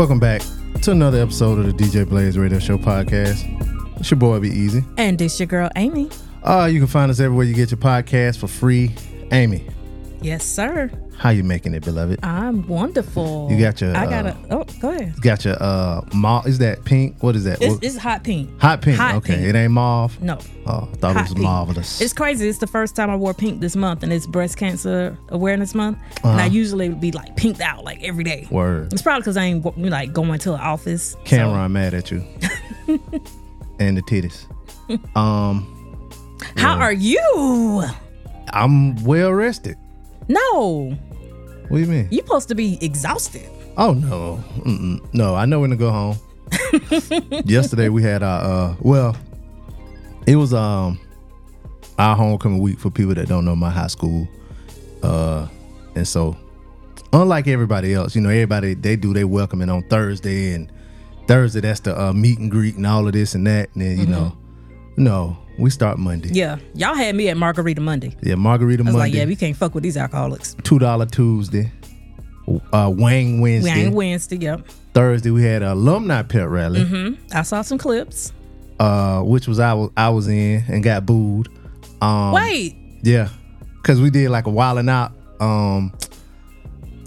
[0.00, 0.40] Welcome back
[0.80, 3.44] to another episode of the DJ Blaze Radio Show podcast.
[4.00, 4.82] It's your boy B-Eazy.
[4.96, 6.08] And this your girl Amy.
[6.42, 8.94] Uh, you can find us everywhere you get your podcast for free.
[9.30, 9.66] Amy,
[10.22, 10.90] Yes, sir.
[11.20, 12.18] How you making it, beloved?
[12.24, 13.48] I'm wonderful.
[13.50, 14.54] You got your, I got uh, a.
[14.60, 15.12] Oh, go ahead.
[15.16, 16.46] You got your uh mauve.
[16.46, 17.22] Is that pink?
[17.22, 17.60] What is that?
[17.60, 18.58] It's, it's hot pink.
[18.58, 18.96] hot pink.
[18.96, 19.46] hot okay, pink.
[19.48, 20.18] it ain't mauve.
[20.22, 20.38] No.
[20.66, 21.40] Oh, thought it was pink.
[21.40, 22.00] marvelous.
[22.00, 22.48] It's crazy.
[22.48, 25.98] It's the first time I wore pink this month, and it's Breast Cancer Awareness Month.
[26.24, 26.42] And Uh-huh.
[26.42, 28.48] I usually be like pinked out like every day.
[28.50, 28.90] Word.
[28.90, 31.16] It's probably because I ain't like going to the office.
[31.26, 32.24] Cameron mad at you.
[33.78, 34.46] and the titties.
[35.14, 35.66] Um,
[36.56, 37.84] How are you?
[38.54, 39.76] I'm well rested.
[40.28, 40.96] No,
[41.70, 42.08] What do you mean?
[42.10, 43.48] you supposed to be exhausted.
[43.76, 45.00] Oh no, Mm-mm.
[45.14, 45.36] no!
[45.36, 46.16] I know when to go home.
[47.44, 49.16] Yesterday we had our uh, well,
[50.26, 50.98] it was um
[51.96, 54.26] our homecoming week for people that don't know my high school,
[55.04, 55.46] uh,
[55.94, 56.36] and so
[57.12, 60.72] unlike everybody else, you know, everybody they do their welcoming on Thursday and
[61.28, 63.96] Thursday that's the uh, meet and greet and all of this and that, and then
[63.96, 64.36] you know,
[64.96, 66.30] no, we start Monday.
[66.32, 68.16] Yeah, y'all had me at Margarita Monday.
[68.22, 70.56] Yeah, Margarita I was Monday, like, yeah, we can't fuck with these alcoholics.
[70.64, 71.70] two dollar Tuesday,
[72.72, 74.36] uh, Wang We Wednesday, ain't Wednesday.
[74.36, 74.66] Yep.
[74.94, 76.80] Thursday we had an alumni pet rally.
[76.84, 77.36] Mm-hmm.
[77.36, 78.32] I saw some clips.
[78.80, 81.48] uh, which was I was I was in and got booed.
[82.02, 83.28] Um, Wait, yeah,
[83.76, 85.12] because we did like a wilding out.
[85.40, 85.92] Um,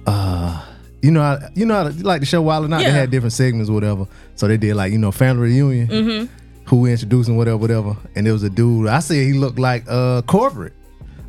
[0.05, 0.63] uh,
[1.01, 2.81] you know, how, you know, how like the show Wilding Out.
[2.81, 2.91] Yeah.
[2.91, 4.07] They had different segments, or whatever.
[4.35, 5.87] So they did like you know family reunion.
[5.87, 6.42] Mm-hmm.
[6.73, 7.95] Who we introducing whatever, whatever.
[8.15, 8.87] And there was a dude.
[8.87, 10.73] I said he looked like uh corporate.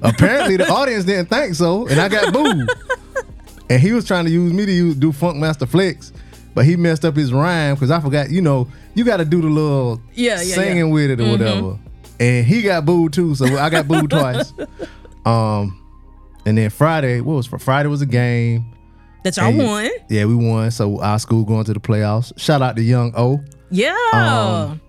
[0.01, 2.67] Apparently the audience didn't think so, and I got booed.
[3.69, 6.13] and he was trying to use me to use, do Funkmaster Flex,
[6.55, 8.31] but he messed up his rhyme because I forgot.
[8.31, 10.93] You know, you got to do the little Yeah, yeah, singing yeah.
[10.93, 11.79] with it or whatever.
[12.19, 14.53] And he got booed too, so I got booed twice.
[15.27, 15.83] Um,
[16.45, 18.67] and then Friday, what was for Friday was a game.
[19.25, 19.91] that y'all And- won.
[20.11, 20.71] Yeah, we won.
[20.71, 22.33] So our school going to the playoffs.
[22.39, 23.43] Shout out to Young O.
[23.71, 23.97] Yeah.
[24.13, 24.81] Um,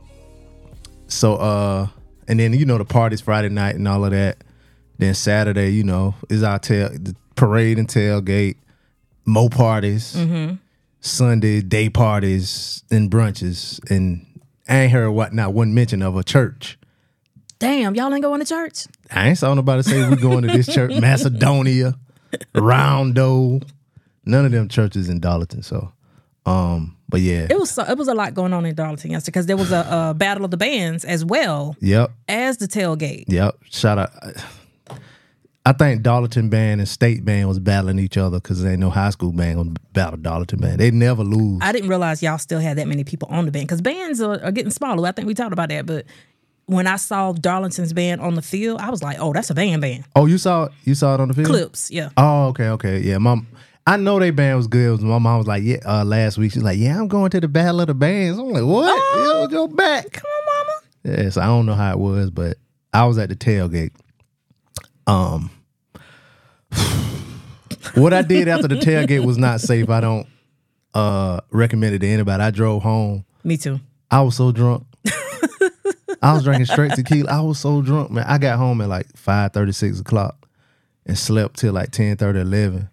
[1.08, 1.88] So uh,
[2.28, 4.44] and then you know the parties Friday night and all of that.
[4.98, 8.56] Then Saturday, you know, is our tail the parade and tailgate,
[9.26, 10.16] mo parties.
[10.16, 10.56] Mm-hmm.
[11.02, 14.26] Sunday day parties and brunches, and
[14.68, 16.80] I ain't heard what not one mention of a church.
[17.60, 18.88] Damn, y'all ain't going to church?
[19.12, 21.94] I ain't saw nobody say we going to this church, Macedonia,
[22.56, 23.64] Roundo,
[24.26, 25.62] none of them churches in Darlington.
[25.62, 25.92] So,
[26.46, 29.32] um, but yeah, It was so, it was a lot going on in Darlington yesterday
[29.32, 33.26] because there was a, a battle of the bands as well yep, as the tailgate.
[33.28, 33.56] yep.
[33.70, 34.12] Shout out.
[35.68, 38.92] I think Darlington band and state band was battling each other because there ain't no
[38.92, 40.80] high school band gonna battle Darlington band.
[40.80, 41.60] They never lose.
[41.64, 44.40] I didn't realize y'all still had that many people on the band because bands are,
[44.44, 45.08] are getting smaller.
[45.08, 46.06] I think we talked about that, but
[46.68, 49.82] when I saw Darlington's band on the field, I was like, "Oh, that's a band
[49.82, 51.48] band." oh, you saw you saw it on the field.
[51.48, 52.10] Clips, yeah.
[52.16, 53.18] Oh, okay, okay, yeah.
[53.18, 53.48] Mom,
[53.88, 55.02] I know they band was good.
[55.02, 55.78] My mom was like, yeah.
[55.86, 58.40] Uh, last week she's like, yeah, I'm going to the battle of the bands.
[58.40, 58.90] I'm like, what?
[58.90, 59.42] Oh.
[59.42, 60.12] Yo, go back.
[60.12, 61.22] Come on, mama.
[61.22, 62.58] Yeah, so I don't know how it was, but
[62.94, 63.92] I was at the tailgate.
[65.06, 65.52] Um,
[67.94, 69.90] what I did after the tailgate was not safe.
[69.90, 70.28] I don't
[70.96, 72.42] uh recommend it to anybody.
[72.42, 73.24] I drove home.
[73.44, 73.80] Me too.
[74.10, 74.86] I was so drunk.
[76.22, 77.30] I was drinking straight tequila.
[77.30, 78.26] I was so drunk, man.
[78.28, 80.50] I got home at like 5 6 o'clock
[81.06, 82.90] and slept till like 10 30, 11.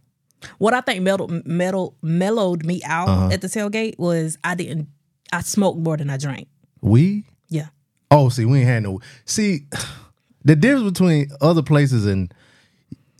[0.58, 3.28] What I think mellowed, mellowed, mellowed me out Uh-huh.
[3.32, 4.88] at the tailgate was I didn't.
[5.32, 6.48] I smoked more than I drank.
[6.80, 7.24] We?
[7.48, 7.68] Yeah.
[8.10, 9.00] Oh, see, we ain't had no.
[9.24, 9.66] See,
[10.44, 12.32] the difference between other places and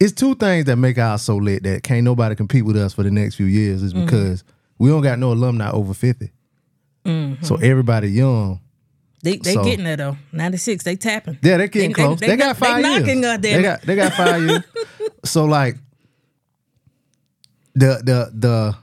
[0.00, 3.02] it's two things that make ours so lit that can't nobody compete with us for
[3.04, 4.42] the next few years is because
[4.78, 6.30] we don't got no alumni over 50.
[7.42, 8.60] So everybody young.
[9.22, 10.16] They they So- getting there though.
[10.32, 10.82] Ninety six.
[10.84, 11.38] They tapping.
[11.42, 12.18] Yeah, they're getting They- close.
[12.20, 13.00] they- They, they got knock- they five years.
[13.00, 14.62] knocking, goddamn they got they got five years.
[15.24, 15.76] So like
[17.74, 18.76] the the the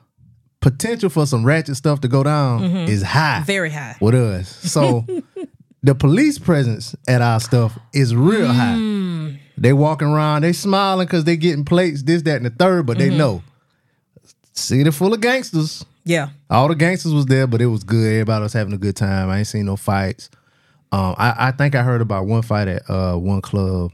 [0.62, 3.38] potential for some ratchet stuff to go down is high.
[3.38, 3.46] Mm-hmm.
[3.46, 3.96] Very high.
[4.02, 4.50] with us.
[4.50, 5.06] So
[5.84, 8.54] the police presence at our stuff is real Mm.
[9.34, 9.40] high.
[9.58, 12.98] They walking around, they smiling because they getting plates, this, that, and the third, but
[12.98, 13.10] Mm-hmm.
[13.12, 13.44] they know.
[14.54, 15.86] City full of gangsters.
[16.04, 16.30] Yeah.
[16.50, 18.08] All the gangsters was there, but it was good.
[18.14, 19.30] Everybody was having a good time.
[19.30, 20.30] I ain't seen no fights.
[20.92, 23.92] Um, I, I think I heard about one fight at uh, one club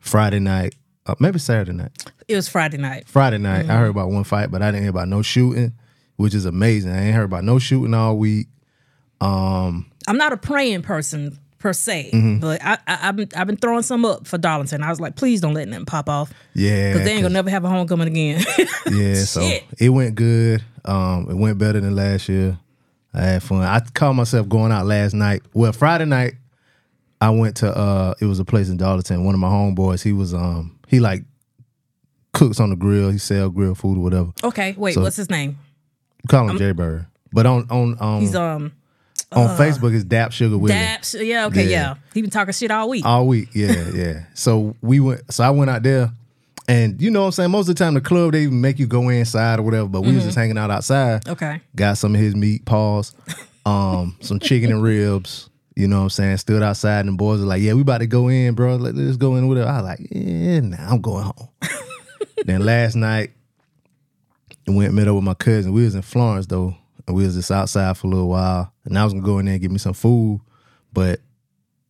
[0.00, 0.74] Friday night,
[1.06, 1.90] uh, maybe Saturday night.
[2.28, 3.06] It was Friday night.
[3.08, 3.70] Friday night, Mm-hmm.
[3.70, 5.72] I heard about one fight, but I didn't hear about no shooting,
[6.16, 6.92] which is amazing.
[6.92, 8.46] I ain't heard about no shooting all week.
[9.20, 9.84] I'm
[10.16, 12.40] not a praying person per se, Mm-hmm.
[12.40, 14.82] but I, I I've been I've been throwing some up for Darlington.
[14.82, 16.32] I was like, please don't let nothing pop off.
[16.54, 18.44] Yeah, Because they ain't gonna never have a homecoming again.
[18.92, 19.40] Yeah, so
[19.78, 20.62] it went good.
[20.84, 22.58] Um, it went better than last year.
[23.14, 23.62] I had fun.
[23.62, 25.42] I caught myself going out last night.
[25.54, 26.34] Well, Friday night,
[27.20, 29.24] I went to uh, it was a place in Darlington.
[29.24, 31.24] One of my homeboys, he was um, he like
[32.32, 33.10] cooks on the grill.
[33.10, 34.32] He sell grill food or whatever.
[34.42, 35.58] okay, wait, So- what's his name?
[36.28, 37.06] Call him Jay Bird.
[37.32, 38.72] But on on um, He's um
[39.32, 40.74] on Facebook, it's Dap Sugar Willie.
[40.74, 41.68] Dap, Yeah, okay, Yeah.
[41.70, 41.94] yeah.
[42.14, 43.04] He been talking shit all week.
[43.04, 44.24] All week, yeah, yeah.
[44.34, 45.32] So we went.
[45.32, 46.12] So I went out there,
[46.68, 47.50] and you know what I'm saying.
[47.50, 49.88] Most of the time, the club they even make you go inside or whatever.
[49.88, 51.28] But we was just hanging out outside.
[51.28, 51.60] okay.
[51.74, 53.12] got some of his meat paws,
[53.66, 55.50] um, some chicken and ribs.
[55.76, 56.36] You know what I'm saying?
[56.36, 58.76] Stood outside and the boys were like, "Yeah, we about to go in, bro.
[58.76, 61.48] Let, us go in with it." I was like, "Yeah, nah, I'm going home."
[62.44, 63.32] then last night,
[64.68, 65.72] I went and met up with my cousin.
[65.72, 66.76] We was in Florence though,
[67.06, 68.72] and we was just outside for a little while.
[68.84, 70.40] And I was gonna go in there and get me some food,
[70.92, 71.20] but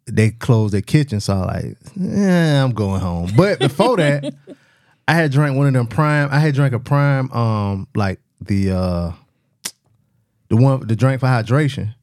[0.07, 4.35] they closed their kitchen, so I was like, "Yeah, I'm going home." But before that,
[5.09, 6.31] I had drank one of them prime.
[6.33, 9.13] I had drank a prime, um, like the uh
[10.49, 11.95] the one the drink for hydration.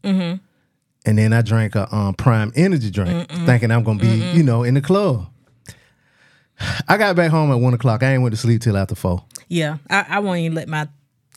[1.05, 4.63] And then I drank a um, prime energy drink, thinking I'm gonna be, you know,
[4.63, 5.27] in the club.
[6.87, 8.03] I got back home at one o'clock.
[8.03, 9.23] I ain't went to sleep till after four.
[9.47, 9.77] Yeah.
[9.89, 10.87] I, I won't even let my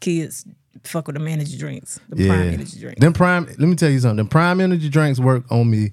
[0.00, 0.44] kids
[0.84, 1.99] fuck with the energy drinks.
[2.08, 3.00] The prime energy drinks.
[3.00, 3.46] Them prime.
[3.46, 4.19] Let me tell you something.
[4.19, 5.93] Them prime energy drinks work on me,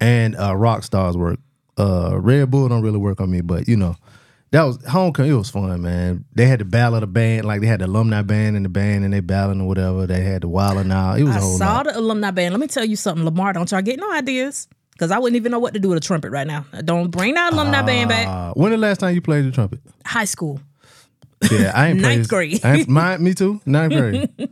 [0.00, 1.38] and uh, rock stars work.
[1.78, 3.96] Uh, Red Bull don't really work on me, but you know,
[4.52, 5.32] that was homecoming.
[5.32, 6.24] It was fun, man.
[6.34, 8.68] They had the battle of the band, like they had the alumni band and the
[8.70, 10.06] band, and they battling or whatever.
[10.06, 11.18] They had the Wild and Out.
[11.18, 11.84] It was I a whole saw lot.
[11.86, 12.52] the alumni band.
[12.54, 13.52] Let me tell you something, Lamar.
[13.52, 14.68] Don't y'all get no ideas.
[14.92, 16.64] Because I wouldn't even know what to do with a trumpet right now.
[16.84, 18.26] Don't bring that alumni band back.
[18.26, 19.80] Uh, when the last time you played the trumpet?
[20.06, 20.58] High school.
[21.50, 22.64] Yeah, I ain't Ninth played- grade.
[22.64, 23.60] I ain't, mine, me too.
[23.66, 24.30] Ninth grade.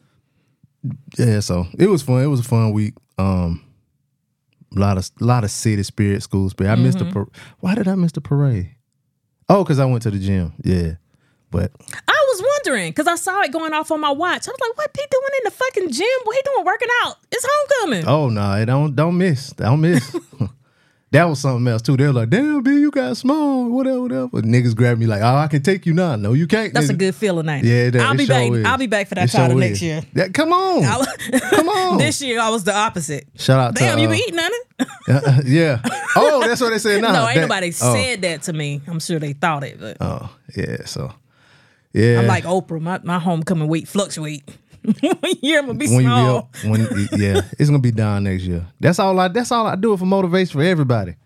[1.18, 2.22] yeah, so it was fun.
[2.22, 2.92] It was a fun week.
[3.16, 3.64] Um,
[4.76, 6.72] a lot of lot of city spirit, school spirit.
[6.72, 7.04] I missed the.
[7.04, 7.12] Mm-hmm.
[7.14, 7.28] Par-
[7.60, 8.73] Why did I miss the parade?
[9.48, 10.52] Oh, because I went to the gym.
[10.62, 10.92] Yeah,
[11.50, 11.70] but
[12.08, 14.48] I was wondering because I saw it going off on my watch.
[14.48, 16.20] I was like, what he doing in the fucking gym?
[16.24, 17.16] What he doing working out?
[17.30, 18.06] It's homecoming.
[18.06, 19.50] oh no, it don't don't miss.
[19.50, 20.16] Don't miss.
[21.14, 21.96] that was something else too.
[21.96, 25.22] They were like, "Damn, B, you got small, whatever, whatever." But niggas grabbed me like,
[25.22, 26.74] "Oh, I can take you now." No, you can't.
[26.74, 27.68] That's a good feeling, ain't it?
[27.68, 28.52] Yeah, that, I'll it be sure back.
[28.52, 28.64] is.
[28.66, 29.70] I'll be back for that It sure title is.
[29.70, 30.02] next year.
[30.14, 30.82] Yeah, come on,
[31.50, 31.98] come on.
[31.98, 33.26] this year I was the opposite.
[33.36, 35.46] Shout out Damn, to you uh, been eating on it?
[35.46, 35.80] yeah.
[36.16, 37.12] Oh, that's what they said now.
[37.12, 38.80] no, ain't That- nobody oh, said that to me.
[38.86, 40.84] I'm sure they thought it, but Oh, yeah.
[40.84, 41.12] So,
[41.92, 42.18] yeah.
[42.20, 42.80] I'm like Oprah.
[42.80, 44.42] My, my homecoming weight fluctuate.
[45.00, 46.36] One year I'm gonna be when you be small.
[46.36, 46.80] up, when
[47.12, 48.66] yeah, it's gonna be down next year.
[48.80, 49.28] That's all I.
[49.28, 51.16] That's all I do it for motivation for everybody.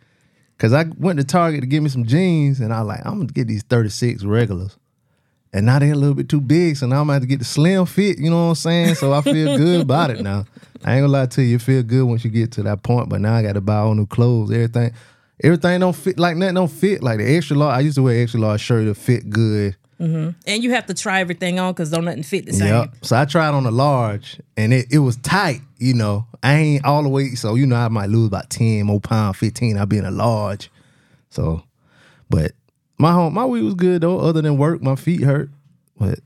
[0.59, 3.27] Cause I went to Target to get me some jeans, and I like, I'm gonna
[3.27, 4.77] get these 36 regulars,
[5.53, 7.39] and now they're a little bit too big, so now I'm gonna have to get
[7.39, 8.19] the slim fit.
[8.19, 8.95] You know what I'm saying?
[8.97, 10.47] So I feel good about it now.
[10.85, 13.09] I ain't gonna lie to you, you feel good once you get to that point.
[13.09, 14.51] But now I got to buy all new clothes.
[14.51, 14.93] Everything,
[15.43, 17.77] everything don't fit like nothing don't fit like the extra large.
[17.77, 19.77] I used to wear extra large shirt to fit good.
[20.01, 20.31] Mm-hmm.
[20.47, 22.69] And you have to try everything on because don't nothing fit the same.
[22.73, 22.95] Yep.
[23.03, 26.27] So I tried on a large and it, it was tight, you know.
[26.43, 29.37] I ain't all the way, so you know I might lose about 10 more pounds,
[29.39, 29.77] 15.
[29.77, 30.71] I'll be in a large.
[31.31, 31.63] So
[32.31, 32.53] but
[32.99, 35.51] my home my week was good though, other than work, my feet hurt.
[35.99, 36.21] But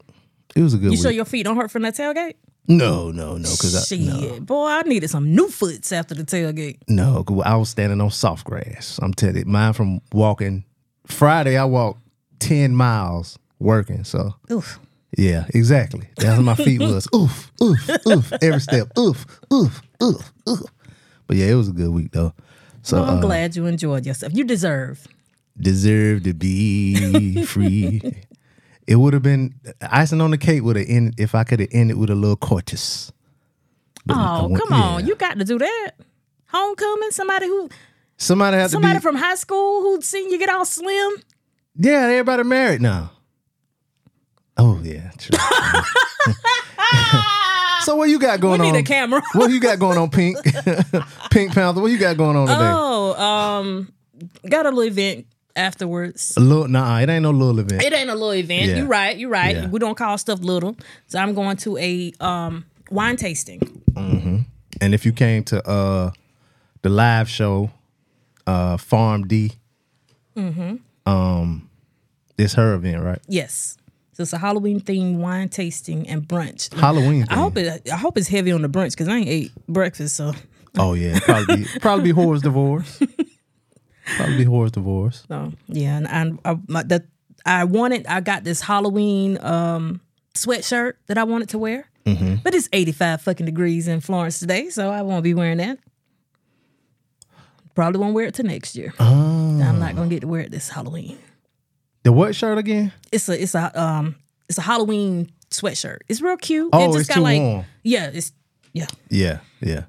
[0.54, 1.00] it was a good You week.
[1.02, 2.34] sure your feet don't hurt from that tailgate?
[2.68, 6.22] no, no, no, because I Shit, no, boy, I needed some new foots after the
[6.24, 6.78] tailgate.
[6.88, 9.00] no, 'cause I was standing on soft grass.
[9.02, 10.64] I'm telling you, mine from walking
[11.06, 12.00] Friday, I walked
[12.38, 14.04] 10 miles working.
[14.04, 14.78] So Oof.
[15.16, 16.08] yeah, exactly.
[16.16, 17.08] That's what my feet was.
[17.14, 18.32] Oof, oof, oof.
[18.42, 18.88] Every step.
[18.98, 20.62] Oof, oof, oof, oof.
[21.26, 22.32] But yeah, it was a good week though.
[22.82, 24.34] So Well, I'm uh, glad you enjoyed yourself.
[24.34, 25.06] You deserve.
[25.58, 28.02] deserve to be free.
[28.86, 31.68] It would have been icing on the cake would have ended if I could have
[31.72, 32.36] ended with a little.
[32.36, 35.00] But Oh, went- come on.
[35.00, 35.06] yeah.
[35.06, 35.92] You got to do that.
[36.48, 37.68] Homecoming, somebody who
[38.18, 41.12] somebody had somebody to be from high school who'd seen you get all slim.
[41.76, 43.12] Yeah, everybody married now.
[44.56, 45.36] Oh yeah, true.
[47.80, 48.72] so what you got going We on?
[48.74, 49.22] need a camera.
[49.34, 50.38] what you got going on, Pink?
[51.30, 51.80] Pink Panther.
[51.80, 52.58] What you got going on today?
[52.60, 53.92] Oh, um,
[54.48, 56.34] got a little event afterwards.
[56.36, 57.82] a little, nah, it ain't no little event.
[57.82, 58.70] It ain't a little event.
[58.70, 58.76] Yeah.
[58.78, 59.16] You right.
[59.16, 59.56] You right.
[59.56, 59.68] Yeah.
[59.68, 60.76] We don't call stuff little.
[61.08, 63.60] So I'm going to a um wine tasting.
[63.96, 66.10] and if you came to uh
[66.82, 67.70] the live show,
[68.46, 69.52] uh Farm D,
[71.06, 71.68] um,
[72.38, 73.20] it's her event, right?
[73.28, 73.76] Yes.
[74.14, 76.72] So it's a Halloween themed wine tasting and brunch.
[76.78, 77.24] Halloween.
[77.30, 77.88] I hope it.
[77.90, 80.16] I hope it's heavy on the brunch because I ain't ate breakfast.
[80.16, 80.32] So,
[80.78, 83.00] Oh yeah, probably be, probably be Horace divorce.
[84.16, 85.24] probably be Horace divorce.
[85.28, 85.96] so yeah.
[85.96, 87.04] And, and I, my, the,
[87.46, 88.06] I wanted.
[88.06, 90.00] I got this Halloween um
[90.34, 92.36] sweatshirt that I wanted to wear, Mm-hmm.
[92.42, 95.78] but it's 85 fucking degrees in Florence today, so I won't be wearing that.
[97.74, 98.92] Probably won't wear it till next year.
[99.00, 99.60] Oh.
[99.62, 101.16] I'm not gonna get to wear it this Halloween.
[102.04, 102.92] The what shirt again?
[103.12, 104.16] It's a it's a um
[104.48, 105.98] it's a Halloween sweatshirt.
[106.08, 106.70] It's real cute.
[106.72, 107.64] Oh, it just it's got too like warm.
[107.82, 108.32] yeah, it's
[108.72, 108.86] yeah.
[109.08, 109.84] Yeah, yeah.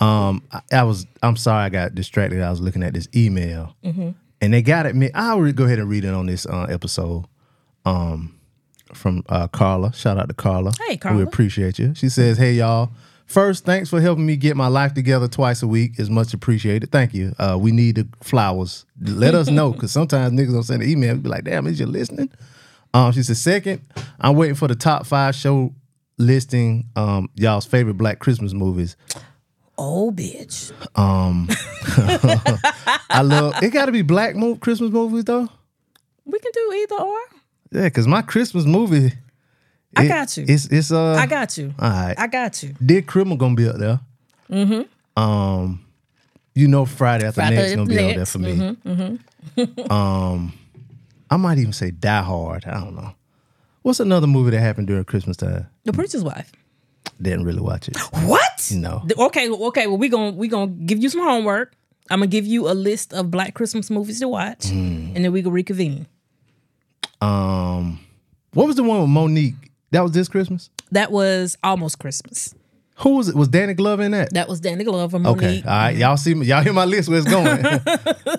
[0.00, 1.06] Um, I, I was.
[1.22, 2.42] I'm sorry, I got distracted.
[2.42, 4.10] I was looking at this email, Mm-hmm.
[4.40, 5.10] and they got at me.
[5.14, 7.24] I'll re- go ahead and read it on this uh, episode.
[7.84, 8.38] Um,
[8.92, 9.92] from uh, Carla.
[9.94, 10.72] Shout out to Carla.
[10.86, 11.16] Hey, Carla.
[11.18, 11.94] We appreciate you.
[11.94, 12.90] She says, "Hey y'all."
[13.32, 15.94] First, thanks for helping me get my life together twice a week.
[15.96, 16.92] It's much appreciated.
[16.92, 17.32] Thank you.
[17.38, 18.84] Uh, we need the flowers.
[19.00, 21.80] Let us know because sometimes niggas don't send an email and be like, "Damn, is
[21.80, 22.28] you listening?"
[22.92, 23.80] Um, she said, second,
[24.20, 25.74] I'm waiting for the top five show
[26.18, 28.96] listing um y'all's favorite black Christmas movies.
[29.78, 30.70] Oh bitch.
[30.94, 31.48] Um,
[33.08, 35.48] I love it gotta be black mo- Christmas movies though.
[36.26, 37.18] We can do either or.
[37.70, 39.14] Yeah, cause my Christmas movie
[39.96, 40.44] I it- got you.
[40.48, 41.74] It's it's uh I got you.
[41.78, 42.14] all right.
[42.18, 42.74] I got you.
[42.84, 44.00] Dick Criminal gonna be up there.
[44.50, 45.20] Mm-hmm.
[45.22, 45.84] Um
[46.54, 49.84] you know Friday after Friday next gonna After be up there for me.
[49.90, 50.52] um
[51.30, 52.64] I might even say Die Hard.
[52.66, 53.14] I don't know.
[53.82, 55.66] What's another movie that happened during Christmas time?
[55.84, 56.52] The preacher's wife.
[57.20, 57.96] Didn't really watch it.
[58.26, 58.70] What?
[58.74, 59.02] No.
[59.06, 59.86] The- Okay, okay.
[59.86, 61.74] Well, we gonna we gonna give you some homework.
[62.10, 65.12] I'm gonna give you a list of black Christmas movies to watch, Hmm.
[65.14, 66.06] and then we can reconvene.
[67.20, 68.00] Um
[68.54, 69.54] what was the one with Monique?
[69.92, 70.68] That was this Christmas?
[70.90, 72.54] That was almost Christmas.
[72.96, 73.34] Who was it?
[73.34, 74.34] Was Danny Glover in that?
[74.34, 75.96] That was Danny Glover, Okay, all right.
[75.96, 76.46] Y'all see me.
[76.46, 77.62] Y'all hear my list where it's going.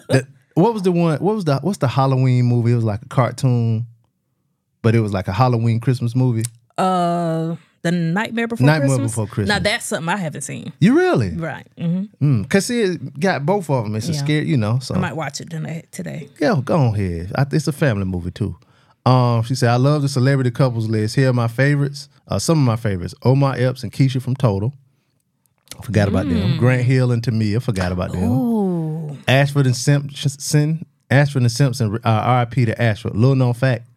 [0.10, 1.18] The- what was the one?
[1.20, 2.74] What was the what's the Halloween movie?
[2.74, 3.88] It was like a cartoon,
[4.84, 6.44] but it was like a Halloween Christmas movie.
[6.78, 9.12] Uh, the Nightmare Before Nightmare Christmas.
[9.14, 9.50] Before Christmas.
[9.50, 10.72] Now that's something I haven't seen.
[10.80, 11.36] You really?
[11.36, 11.66] Right.
[11.78, 12.42] Mm-hmm.
[12.44, 13.96] Mm, Cause see, it got both of them.
[13.96, 14.20] It's a Yeah.
[14.20, 14.78] scare, you know.
[14.80, 16.30] So I might watch it tonight, today.
[16.40, 17.30] yeah, go on here.
[17.36, 18.56] I, it's a family movie too.
[19.06, 21.16] Um, she said, "I love the celebrity couples list.
[21.16, 22.08] Here are my favorites.
[22.28, 24.74] Uh, some of my favorites: Omar Epps and Keisha from Total.
[25.84, 26.34] Forgot about Mm.
[26.40, 26.58] them.
[26.58, 27.62] Grant Hill and Tamia.
[27.62, 28.24] Forgot about them.
[28.24, 29.18] Ooh.
[29.28, 30.86] Ashford and Simpson.
[31.10, 32.00] Ashford and Simpson.
[32.04, 33.16] Uh, RIP to Ashford.
[33.16, 33.90] Little known fact: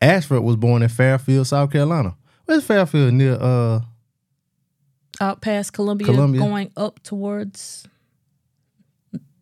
[0.00, 2.14] Ashford was born in Fairfield, South Carolina.
[2.46, 3.12] Where's Fairfield?
[3.14, 3.80] Near uh,
[5.20, 6.40] Out past Columbia, Columbia.
[6.40, 7.86] going up towards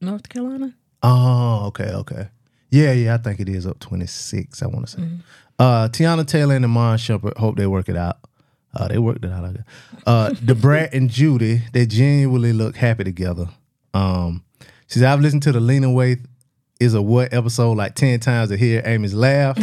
[0.01, 0.75] North Carolina.
[1.03, 2.29] Oh, okay, okay.
[2.75, 5.03] Yeah, yeah, I think it is up 26, I want to say.
[5.61, 8.19] Uh Teyana Taylor and Iman Shumpert, hope they work it out.
[8.75, 9.45] Uh, they worked it out.
[9.45, 9.63] I guess.
[10.05, 13.49] Uh Debrat and Judy, they genuinely look happy together.
[13.93, 14.43] Um
[14.89, 16.17] she said, I've listened to the Leaning Way
[16.81, 19.57] is a what episode like 10 times to hear Amy's laugh.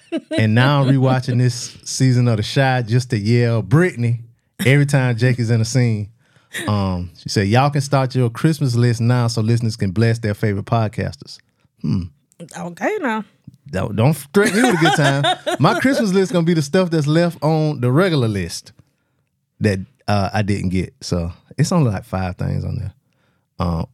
[0.38, 4.20] and now I'm rewatching this season of The Shy just to yell Brittany
[4.64, 6.10] every time Jake is in a scene.
[6.68, 10.34] Um, she said, Y'all can start your Christmas list now so listeners can bless their
[10.34, 11.38] favorite podcasters.
[12.56, 13.24] Okay, now.
[13.68, 15.56] Don't, don't threaten me with a good time.
[15.60, 18.72] My Christmas list gonna be the stuff that's left on the regular list
[19.60, 20.94] that uh, I didn't get.
[21.00, 22.92] So it's only like five things on there.
[23.58, 23.86] Um,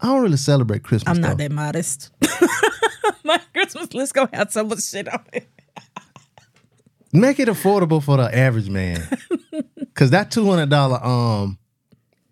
[0.00, 1.16] I don't really celebrate Christmas.
[1.16, 1.44] I'm not though.
[1.44, 2.10] that modest.
[3.24, 5.48] My Christmas list gonna have so much shit on it.
[7.12, 9.02] Make it affordable for the average man.
[9.94, 11.58] Cause that two hundred dollar um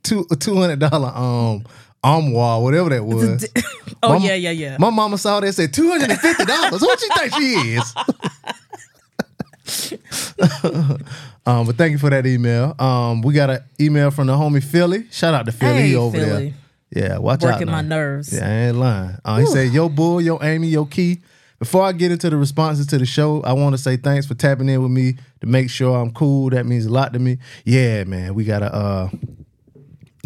[0.02, 1.64] two two hundred dollar um
[2.04, 3.49] armoire, whatever that was.
[4.02, 4.76] Oh Mama- yeah, yeah, yeah.
[4.78, 6.82] My mama saw that and said two hundred and fifty dollars.
[6.82, 7.94] What you think she is?
[11.46, 12.75] um, but thank you for that email.
[12.78, 15.06] Um, we got an email from the homie Philly.
[15.11, 16.54] Shout out to Philly Hey, over Philly.
[16.92, 17.08] there.
[17.11, 17.52] Yeah, watch out.
[17.54, 18.32] Working my nerves.
[18.32, 19.16] Yeah, I ain't lying.
[19.25, 21.20] Uh, he said, "Yo, bull, yo, Amy, yo, Key.
[21.58, 24.34] before I get into the responses to the show, I want to say thanks for
[24.34, 26.50] tapping in with me to make sure I'm cool.
[26.50, 27.38] That means a lot to me.
[27.64, 29.08] Yeah, man, we gotta uh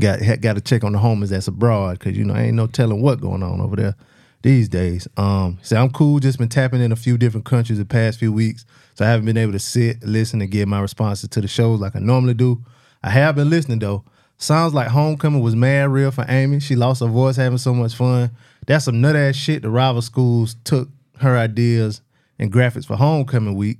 [0.00, 3.02] got got to check on the homies that's abroad because you know ain't no telling
[3.02, 3.96] what going on over there
[4.42, 5.08] these days.
[5.16, 6.20] Um, so I'm cool.
[6.20, 8.64] Just been tapping in a few different countries the past few weeks,
[8.94, 11.80] so I haven't been able to sit, listen, and give my responses to the shows
[11.80, 12.64] like I normally do.
[13.02, 14.04] I have been listening though.
[14.40, 16.60] Sounds like Homecoming was mad real for Amy.
[16.60, 18.30] She lost her voice having so much fun.
[18.66, 19.62] That's some nut ass shit.
[19.62, 20.88] The rival schools took
[21.20, 22.02] her ideas
[22.38, 23.78] and graphics for Homecoming week.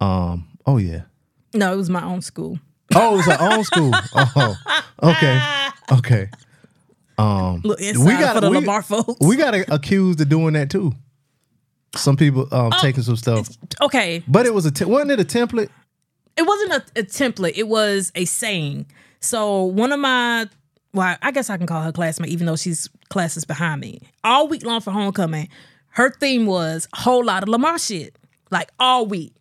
[0.00, 1.02] Um, oh yeah.
[1.54, 2.58] No, it was my own school.
[2.94, 3.90] Oh, it's her own school.
[4.14, 4.56] Oh,
[5.02, 5.40] okay,
[5.92, 6.28] okay.
[7.18, 9.14] Um, Look inside for the Lamar folks.
[9.20, 10.92] We got accused of doing that too.
[11.94, 13.48] Some people um, Oh, taking some stuff,
[13.82, 15.68] okay, but it was a te- wasn't it a template?
[16.36, 17.52] it wasn't a, a template.
[17.56, 18.86] It was a saying.
[19.20, 20.48] So one of my,
[20.94, 24.00] well, I guess I can call her classmate, even though she's classes behind me.
[24.24, 25.48] All week long for homecoming,
[25.90, 28.16] her theme was a whole lot of Lamar shit.
[28.50, 29.34] Like all week,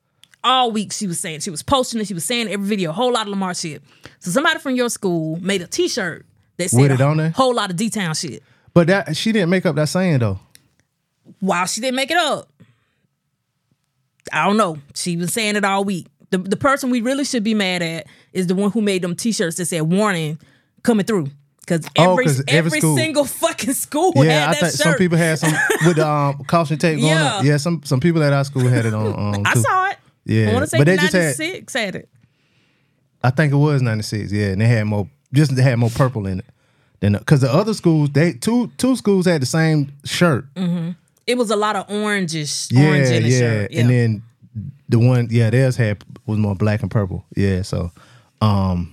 [0.44, 2.08] all week she was saying she was posting it.
[2.08, 3.82] She was saying every video, a whole lot of Lamar shit.
[4.20, 6.26] So somebody from your school made a T-shirt
[6.58, 7.30] that said With it a on there?
[7.32, 8.42] whole lot of D Town shit.
[8.74, 10.40] But that she didn't make up that saying though.
[11.40, 12.50] While she didn't make it up,
[14.32, 14.78] I don't know.
[14.96, 16.08] She was saying it all week.
[16.30, 19.16] The the person we really should be mad at is the one who made them
[19.16, 20.40] T-shirts that said "warning"
[20.84, 21.28] coming through.
[21.60, 24.72] Because Oh, every 'cause every every, school- single fucking school Yeah, had I that think
[24.72, 24.82] shirt.
[24.82, 25.54] some people had some
[25.86, 27.36] with the um, caution tape going Yeah.
[27.36, 27.44] up.
[27.44, 29.36] Yeah, some some people at our school had it on.
[29.36, 29.60] Um, I too.
[29.62, 29.98] saw it.
[30.26, 32.10] Yeah, I want to say but they just had- 96 had it.
[33.24, 34.32] I think it was ninety six.
[34.32, 36.46] Yeah, and they had more just they had more purple in it
[37.02, 40.46] than because the other schools they two two schools had the same shirt.
[41.28, 43.40] It was a lot of orangish, Yeah, orange in the yeah.
[43.40, 43.72] shirt.
[43.72, 43.82] Yeah.
[43.82, 44.24] And then
[44.90, 47.24] the one, yeah, theirs had was more black and purple.
[47.36, 47.92] Yeah, so
[48.42, 48.92] um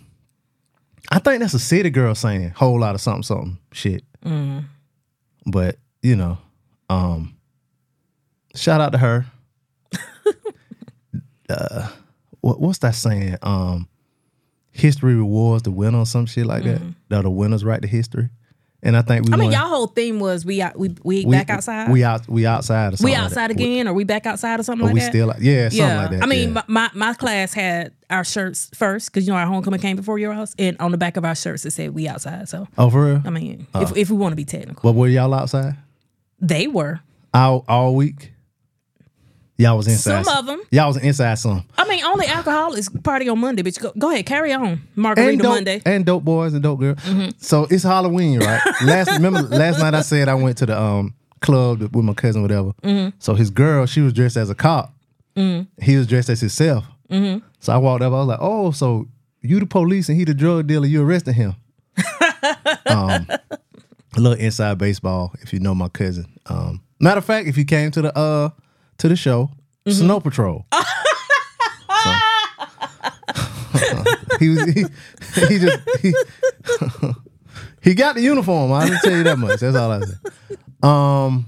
[1.11, 4.05] I think that's a city girl saying whole lot of something something shit.
[4.27, 4.65] Mm.
[5.47, 6.37] But, you know,
[6.91, 7.35] um
[8.55, 9.25] shout out to her.
[11.51, 11.89] uh
[12.41, 13.37] what, what's that saying?
[13.43, 13.89] Um
[14.71, 16.81] history rewards the winner or some shit like that.
[17.09, 18.29] That the winners write the history.
[18.81, 19.35] And I think we Mm-hmm.
[19.35, 19.59] I mean, won.
[19.61, 21.91] y'all whole theme was we out, we we, we, back outside.
[21.91, 23.57] We out we outside or we something like outside that.
[23.57, 25.11] again, or we back outside or something Or like we that.
[25.11, 26.23] still yeah, something yeah, like that.
[26.23, 26.55] I mean, yeah.
[26.55, 30.21] my, my my class had our shirts first because you know our homecoming came before
[30.21, 33.05] yours, and on the back of our shirts it said "We outside." So Oh, for
[33.07, 33.23] real?
[33.25, 33.81] I mean, Uh.
[33.81, 35.75] if if we want to be technical, But were y'all outside
[36.41, 37.01] they were.
[37.35, 38.33] all all week?
[39.59, 40.25] Y'all was inside.
[40.25, 40.63] Some of them.
[40.71, 41.65] Y'all was inside some.
[41.77, 43.81] I mean, only alcohol is party on Monday, bitch.
[43.81, 44.65] Go, go ahead, carry on.
[44.65, 45.83] And Margarita dope, Monday.
[45.85, 46.99] and dope boys and dope girls.
[46.99, 47.31] Mm-hmm.
[47.39, 48.61] So it's Halloween, right?
[48.85, 52.43] last remember last night I said I went to the um club with my cousin,
[52.43, 52.73] whatever.
[52.85, 53.17] Mm-hmm.
[53.19, 54.95] So his girl, she was dressed as a cop.
[55.81, 56.85] He was dressed as himself.
[57.11, 57.45] Mm-hmm.
[57.61, 58.13] So I walked up.
[58.13, 59.07] I was like, "Oh, so
[59.41, 60.87] you the police and he the drug dealer?
[60.87, 61.55] You arresting him?"
[62.87, 66.27] um, a little inside baseball, if you know my cousin.
[66.47, 68.51] Um, matter of fact, if you came to the uh
[68.99, 69.51] to the show,
[69.87, 70.05] Mm-hmm.
[70.05, 70.67] Snow Patrol.
[74.39, 74.85] He was he,
[75.49, 76.13] he just he,
[77.91, 78.73] he got the uniform.
[78.73, 79.59] I didn't tell you that much.
[79.61, 80.89] That's all I said.
[80.89, 81.47] Um,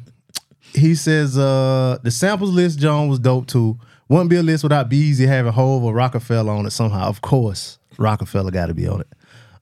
[0.73, 3.79] he says uh the samples list John was dope too.
[4.09, 7.09] Wouldn't be a list without Beezy having Hove or Rockefeller on it somehow.
[7.09, 9.09] Of course, Rockefeller got to be on it.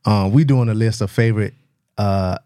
[0.06, 1.52] Um, we doing a list of favorite
[1.98, 2.38] uh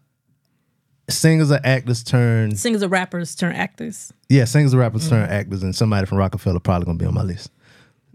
[1.13, 4.11] singers or actors turned Singers or rappers turn actors.
[4.29, 7.23] yeah singers or rappers turn actors, and somebody from Rockefeller probably gonna be on my
[7.23, 7.51] list.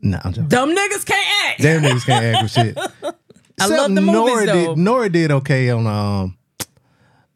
[0.01, 0.49] Nah, I'm joking.
[0.49, 1.61] Dumb niggas can't act.
[1.61, 2.79] Damn niggas can't act with shit.
[3.61, 4.75] I love the movies, Nora though.
[4.75, 6.37] did Nora did okay on um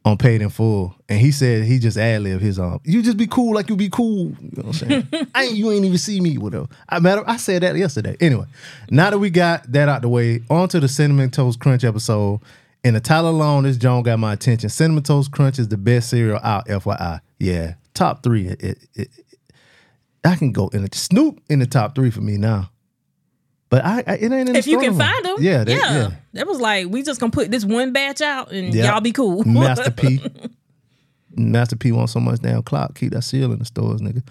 [0.04, 0.94] on paid in full.
[1.08, 3.76] And he said he just ad lib his um you just be cool like you
[3.76, 4.26] be cool.
[4.40, 5.08] You know what I'm saying?
[5.34, 6.66] I ain't you ain't even see me, whatever.
[6.88, 8.16] I matter I said that yesterday.
[8.20, 8.46] Anyway,
[8.90, 12.40] now that we got that out the way, on to the Cinnamon Toast Crunch episode.
[12.84, 14.68] In the title alone, this Joan got my attention.
[14.68, 17.20] Cinnamon Toast Crunch is the best cereal out, FYI.
[17.38, 17.74] Yeah.
[17.94, 18.48] Top three.
[18.48, 19.08] It, it, it,
[20.24, 22.70] I can go in the Snoop in the top three for me now.
[23.70, 25.92] But I, I it ain't in the If you can find them, Yeah, they- yeah.
[25.94, 26.10] yeah.
[26.34, 28.92] That was like we just gonna put this one batch out and Yeah.
[28.92, 29.44] y'all be cool.
[29.46, 30.20] Master P.
[31.34, 32.94] Master P wants so much damn clock.
[32.96, 34.22] Keep that seal in the stores, nigga.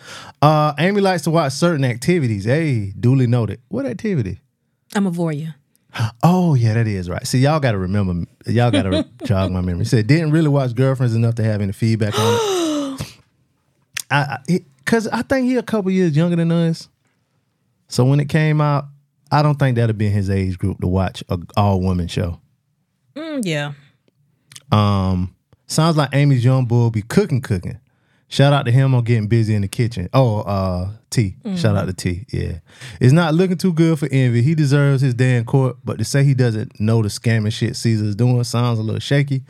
[0.42, 2.46] Uh, Amy likes to watch certain activities.
[2.46, 3.60] Hey, duly noted.
[3.70, 4.40] What activity?
[4.94, 5.56] I'm a voyeur.
[6.24, 7.26] Oh yeah, that is right.
[7.28, 8.26] See, y'all got to remember.
[8.46, 9.86] Y'all got to jog my memory.
[9.86, 12.34] Said didn't really watch Girlfriends enough to have any feedback on
[13.00, 13.18] it.
[14.12, 16.90] I, I cause I think he a couple years younger than us.
[17.88, 18.86] So when it came out,
[19.32, 22.40] I don't think that'd been his age group to watch a all woman show.
[23.16, 23.74] Mm, yeah.
[24.72, 25.36] Um,
[25.68, 27.80] sounds like Amy's young bull be cooking, cooking.
[28.32, 30.10] Shout out to him on getting busy in the kitchen.
[30.14, 31.36] Oh, uh, T.
[31.58, 32.26] Shout out to T.
[32.32, 32.60] Yeah,
[33.02, 34.42] it's not looking too good for Envy.
[34.42, 37.76] He deserves his day in court, but to say he doesn't know the scamming shit
[37.76, 39.44] Cesar's doing sounds a little shaky.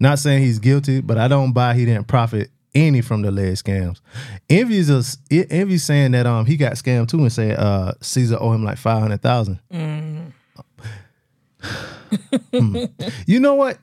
[0.00, 3.54] Not saying he's guilty, but I don't buy he didn't profit any from the leg
[3.54, 4.00] scams.
[4.50, 8.52] Envy's us Envy saying that um he got scammed too and said uh Cesar owe
[8.52, 9.60] him like five hundred thousand.
[9.70, 10.24] Hmm.
[13.26, 13.78] You know what?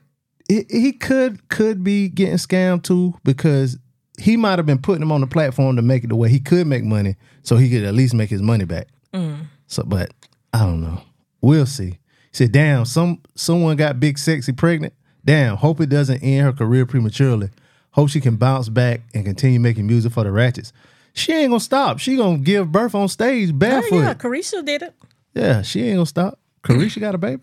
[0.48, 3.78] He, he could could be getting scammed too because
[4.18, 6.40] he might have been putting him on the platform to make it the way he
[6.40, 8.88] could make money, so he could at least make his money back.
[9.14, 9.46] Mm.
[9.66, 10.12] So, but
[10.52, 11.00] I don't know.
[11.40, 11.86] We'll see.
[11.90, 11.98] He
[12.32, 14.94] said, "Damn, some someone got big sexy pregnant.
[15.24, 17.50] Damn, hope it doesn't end her career prematurely.
[17.90, 20.72] Hope she can bounce back and continue making music for the Ratchets.
[21.14, 21.98] She ain't gonna stop.
[21.98, 23.94] She gonna give birth on stage Oh, barefoot.
[23.96, 24.14] yeah, yeah.
[24.14, 24.94] Caresha did it.
[25.34, 26.38] Yeah, she ain't gonna stop.
[26.62, 27.42] Caresha got a baby.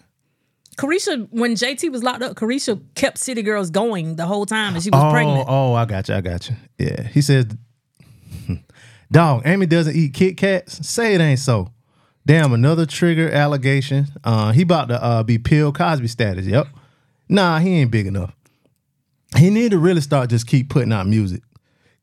[0.80, 4.82] Caresha, when JT was locked up, Caresha kept City Girls going the whole time and
[4.82, 5.46] she was oh, pregnant.
[5.50, 6.16] oh, I got you.
[6.16, 6.56] I got you.
[6.78, 7.48] Yeah, he says,
[9.12, 10.88] "Dog, Amy doesn't eat Kit Kats.
[10.88, 11.74] Say it ain't so."
[12.26, 14.08] Damn, another trigger allegation.
[14.24, 16.46] Uh, he about to uh, be Bill Cosby status.
[16.46, 16.68] Yep.
[17.28, 18.34] Nah, he ain't big enough.
[19.36, 21.44] He need to really start just keep putting out music.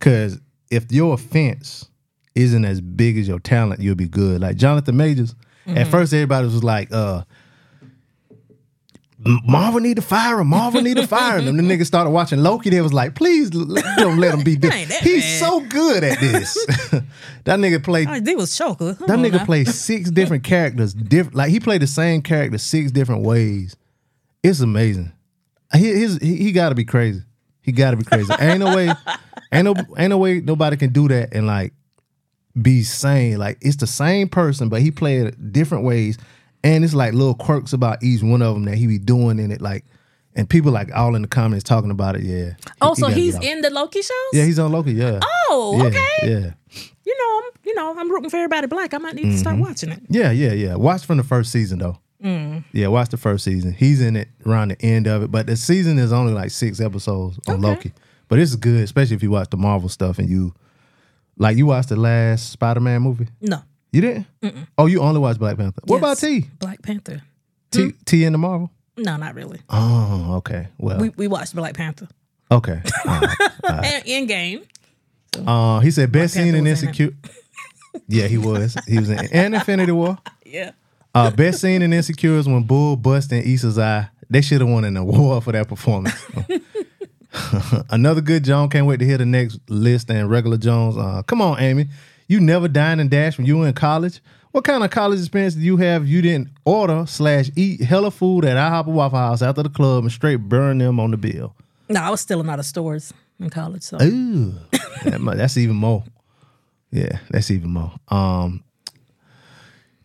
[0.00, 0.38] Cause
[0.70, 1.88] if your offense
[2.34, 4.42] isn't as big as your talent, you'll be good.
[4.42, 5.34] Like Jonathan Majors.
[5.66, 7.24] At first, everybody was like, uh,
[9.44, 10.48] Marvel need to fire him.
[10.48, 11.48] Marvel need to fire him.
[11.48, 12.70] And the niggas started watching Loki.
[12.70, 13.68] They was like, please don't
[14.18, 14.98] let him be this.
[15.00, 15.40] He's bad.
[15.40, 16.54] so good at this.
[17.44, 18.92] that nigga played Oh, they was choker.
[18.94, 19.44] That nigga now.
[19.44, 20.94] played six different characters.
[20.94, 23.76] Different like he played the same character six different ways.
[24.42, 25.12] It's amazing.
[25.74, 27.22] He his, he, he gotta be crazy.
[27.62, 28.32] He gotta be crazy.
[28.38, 28.92] ain't no way,
[29.52, 31.72] ain't no ain't no way nobody can do that and like
[32.60, 33.38] be sane.
[33.38, 36.16] Like it's the same person, but he played it different ways.
[36.66, 39.50] And it's like little quirks about each one of them that he be doing in
[39.50, 39.60] it.
[39.60, 39.84] Like,
[40.34, 42.22] and people like all in the comments talking about it.
[42.22, 42.50] Yeah.
[42.50, 44.12] He- Oh, he so gotta he's in the Loki shows?
[44.32, 44.92] Yeah, he's on Loki.
[44.92, 45.20] Yeah.
[45.50, 46.06] Oh, yeah, okay.
[46.22, 46.50] Yeah.
[47.04, 48.92] You know, I'm you know, I'm rooting for everybody black.
[48.94, 49.36] I might need to Mm-hmm.
[49.38, 50.00] start watching it.
[50.08, 50.74] Yeah, yeah, yeah.
[50.74, 51.98] Watch from the first season though.
[52.22, 52.64] Mm.
[52.72, 53.72] Yeah, watch the first season.
[53.72, 56.80] He's in it around the end of it, but the season is only like six
[56.80, 57.62] episodes on Okay.
[57.66, 57.92] Loki.
[58.28, 60.52] But it's good, especially if you watch the Marvel stuff and you
[61.38, 63.28] like you watched the last Spider Man movie.
[63.40, 63.62] No.
[63.96, 64.26] You didn't?
[64.76, 65.80] Oh, you only watched Black Panther.
[65.84, 66.18] What about.
[66.18, 66.50] T?
[66.58, 67.22] Black Panther.
[67.70, 68.70] T T in the Marvel?
[68.98, 69.60] No, not really.
[69.70, 70.68] Oh, okay.
[70.76, 72.06] Well, We we watched Black Panther.
[72.50, 72.82] okay.
[73.06, 73.36] All right.
[73.86, 74.64] And in game.
[75.46, 76.90] Uh, he said best scene Panther in was in it.
[76.90, 77.10] Insecure.
[78.06, 78.76] yeah, he was.
[78.86, 80.18] He was in and Infinity War.
[80.44, 80.72] Yeah.
[81.14, 84.10] Uh, best scene in Insecure is when Bull bust in Issa's eye.
[84.28, 86.14] They should have won an award for that performance.
[87.90, 88.68] Another good Joan.
[88.68, 90.96] Can't wait to hear the next list and regular Jones.
[90.98, 91.88] Uh, come on, Amy.
[92.28, 94.20] You never dined and dash when you were in college.
[94.52, 96.06] What kind of college experience did you have?
[96.06, 100.04] You didn't order slash eat hella food at IHOP or Waffle House after the club
[100.04, 101.54] and straight burn them on the bill.
[101.88, 103.82] No, I was stealing out of stores in college.
[103.82, 104.54] So Ooh,
[105.04, 106.04] that mu- that's even more.
[106.90, 107.92] Yeah, that's even more.
[108.08, 108.64] Um,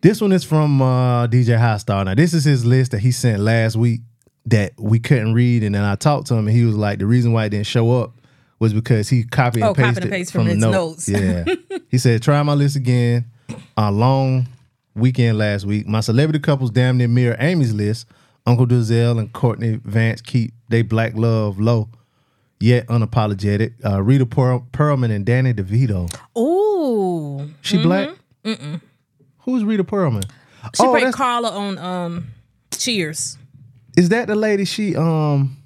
[0.02, 2.04] this one is from uh, DJ Highstar.
[2.06, 4.02] Now, this is his list that he sent last week
[4.48, 7.06] that we couldn't read, and then I talked to him, and he was like, the
[7.06, 8.14] reason why it didn't show up
[8.62, 11.10] was because he copied Oh, and copied pasted and pasted from, from his notes.
[11.10, 11.48] notes.
[11.50, 13.26] Yeah, he said, try my list again.
[13.76, 14.48] A long
[14.96, 15.88] weekend last week.
[15.88, 18.06] My celebrity couples damn near mirror Amy's list.
[18.46, 21.90] Uncle Dozell and Courtney Vance keep they black love low,
[22.60, 23.74] yet unapologetic.
[23.84, 26.10] Uh, Rita Pearl- Perlman and Danny DeVito.
[26.38, 27.52] Ooh.
[27.62, 28.10] She black?
[28.46, 28.80] Mm-mm.
[29.40, 30.24] Who's Rita Perlman?
[30.76, 32.28] She oh, played Carla on um
[32.72, 33.38] Cheers.
[33.98, 34.66] is that the lady?
[34.66, 35.58] She um,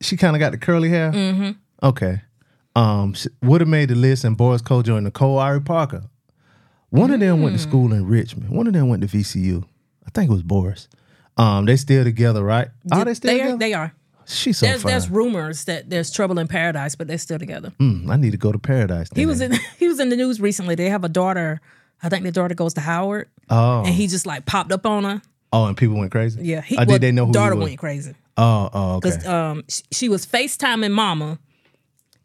[0.00, 1.12] she kind of got the curly hair.
[1.12, 1.50] Mm-hmm.
[1.82, 2.22] Okay.
[2.76, 6.04] Um, would have made the list, and Boris Kodjoe and Nicole Ari Parker.
[6.90, 8.50] One of them went to school in Richmond.
[8.50, 9.64] One of them went to VCU.
[10.06, 10.88] I think it was Boris.
[11.36, 12.68] Um, they still together, right?
[12.92, 13.54] Are they still They together?
[13.54, 13.94] are, they are.
[14.26, 14.90] She's so There's fine.
[14.92, 17.72] there's rumors that there's trouble in paradise, but they're still together.
[17.80, 19.08] Mm, I need to go to paradise.
[19.14, 20.74] He was in he was in the news recently.
[20.76, 21.60] They have a daughter.
[22.02, 25.04] I think their daughter goes to Howard, Oh, and he just like popped up on
[25.04, 25.22] her.
[25.52, 26.42] oh, and people went crazy.
[26.44, 27.68] Yeah, he, Or did well, they know who daughter he was?
[27.70, 29.10] went crazy Oh, oh, okay.
[29.10, 31.38] because um sh- she was FaceTiming Mama,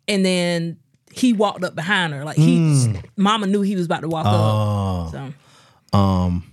[0.07, 0.77] and then
[1.11, 4.25] he walked up behind her like he Mama knew he was about to walk.
[4.27, 5.05] Oh.
[5.05, 5.11] up.
[5.11, 6.51] So um,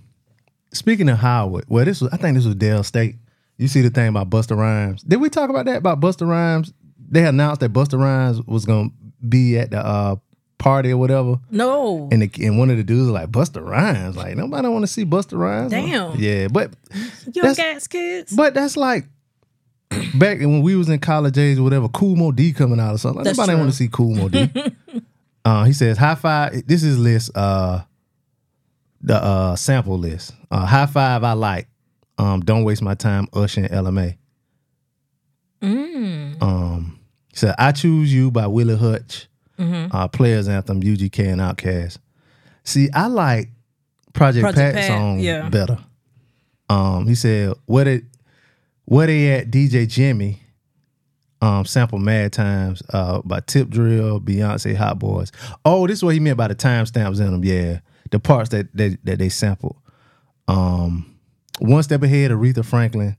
[0.73, 3.15] Speaking of Howard, well, this was I think this was Del State.
[3.57, 5.03] You see the thing about Busta Rhymes?
[5.03, 6.73] Did we talk about that about Busta Rhymes?
[7.09, 8.89] They announced that Busta Rhymes was gonna
[9.27, 10.15] be at the uh,
[10.57, 14.15] party or whatever, no, and the, and one of the dudes was like Busta Rhymes,
[14.17, 15.71] like nobody want to see Busta Rhymes.
[15.71, 16.15] Damn.
[16.19, 16.71] Yeah, but
[17.31, 18.35] young ass kids.
[18.35, 19.05] but that's like
[20.15, 21.87] back when we was in college age or whatever.
[21.89, 23.23] Kool Moe Dee coming out or something.
[23.23, 24.49] That's nobody want to see Kool Moe Dee.
[25.45, 26.65] uh, he says high five.
[26.67, 27.31] This is list.
[27.35, 27.81] Uh,
[29.01, 30.33] the uh sample list.
[30.51, 31.23] Uh, high five.
[31.23, 31.67] I like.
[32.17, 33.27] Um, don't waste my time.
[33.33, 34.17] Usher and Ella Mai.
[35.61, 39.27] Um, he said I choose you by Willie Hutch.
[39.59, 41.97] Uh, Players Anthem, UGK and Outkast.
[42.63, 43.49] See, I like
[44.13, 45.47] Project, Project Pat Pat, song yeah.
[45.49, 45.77] better.
[46.69, 48.03] Um, he said, "What it,
[48.85, 50.37] where they at, DJ Jimi?
[51.41, 55.29] Um, sample Mad Times uh, by Tip Drill, Beyonce, Hot Boys.
[55.65, 57.43] Oh, this is what he meant by the timestamps in them.
[57.43, 57.79] Yeah,
[58.11, 59.75] the parts that that, that they sampled.
[60.47, 61.17] Um,
[61.59, 63.17] One Step Ahead, Aretha Franklin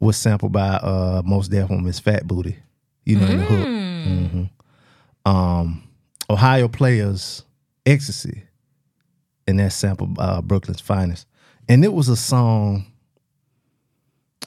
[0.00, 2.56] was sampled by uh, Mos Def on Miss Fat Booty.
[3.06, 3.66] You know, in the hook.
[3.66, 4.50] Mhm.
[5.24, 5.82] Um,
[6.28, 7.42] Ohio Players,
[7.86, 8.44] Ecstasy,
[9.46, 11.26] and that sample uh, Brooklyn's Finest.
[11.70, 12.84] And it was a song.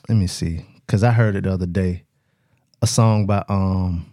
[0.09, 2.03] Let me see, because I heard it the other day.
[2.81, 4.05] A song by um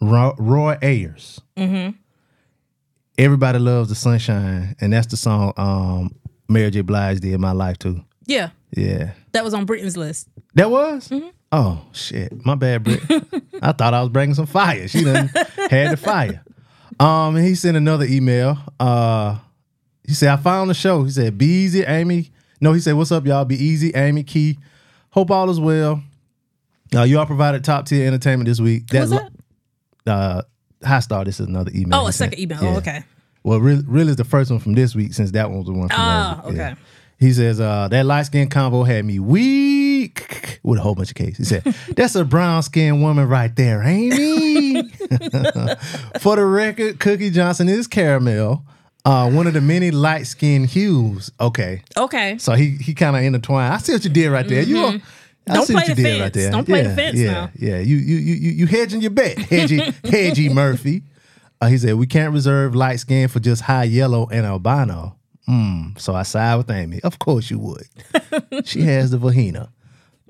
[0.00, 1.40] Ro- Roy Ayers.
[3.18, 6.14] Everybody loves the sunshine, and that's the song um
[6.48, 6.80] Mary J.
[6.80, 8.02] Blige did in my life too.
[8.26, 10.28] Yeah, Yeah, that was on Britain's list.
[10.54, 11.12] that was.
[11.50, 13.02] Oh shit, my bad, Britt.
[13.62, 14.88] I thought I was bringing some fire.
[14.88, 15.28] She done
[15.70, 16.42] had the fire.
[16.98, 18.56] Um, and he sent another email.
[18.80, 19.38] Uh,
[20.06, 22.30] he said, "I found the show." He said, "Be easy, Amy."
[22.62, 23.44] No, he said, "What's up, y'all?
[23.44, 24.56] Be easy, Amy Key.
[25.10, 26.02] Hope all is well.
[26.94, 28.84] Uh, you all provided top tier entertainment this week.
[28.92, 29.28] Who was lo-
[30.06, 30.42] Uh,
[30.84, 31.24] High Star.
[31.24, 32.00] This is another email.
[32.00, 32.62] Oh, a second email.
[32.62, 32.70] Yeah.
[32.70, 33.02] Oh, okay.
[33.42, 35.72] Well, really, really is the first one from this week since that one was the
[35.72, 36.56] one from last Ah, week.
[36.56, 36.70] Yeah.
[36.70, 36.80] okay.
[37.18, 41.14] He says, uh, that light skinned convo had me weak with a whole bunch of
[41.16, 41.38] cases.
[41.38, 41.62] He said,
[41.96, 44.82] That's a brown skinned woman right there, Amy.
[46.20, 48.64] For the record, Cookie Johnson is caramel.
[49.04, 51.30] Uh, one of the many light skinned hues.
[51.40, 51.82] Okay.
[51.96, 52.38] Okay.
[52.38, 53.74] So he he kind of intertwined.
[53.74, 54.62] I see what you did right there.
[54.62, 55.54] You I Mm-hmm.
[55.54, 56.50] Don't see play what you the did right there.
[56.52, 57.50] Don't play the Yeah, fence yeah, now.
[57.58, 61.02] Yeah, you you you you you hedging your bet, Hedgy Hedgy Murphy.
[61.60, 65.16] Uh, he said we can't reserve light skin for just high yellow and albino.
[65.48, 67.00] Mm, so I side with Amy.
[67.02, 67.88] Of course you would.
[68.64, 69.72] she has the vagina.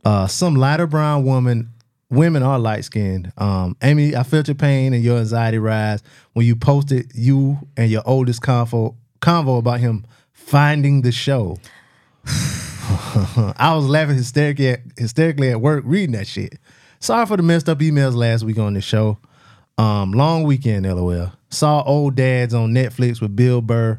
[0.02, 1.68] Uh, some lighter brown woman,
[2.12, 3.32] women are light skinned.
[3.38, 6.02] Um, Amy, I felt your pain and your anxiety rise
[6.34, 11.58] when you posted you and your oldest convo convo about him finding the show.
[12.26, 16.58] I was laughing hysterically at, hysterically at work reading that shit.
[17.00, 19.18] Sorry for the messed up emails last week on the show.
[19.78, 21.32] Um, long weekend, lol.
[21.50, 23.98] Saw old dads on Netflix with Bill Burr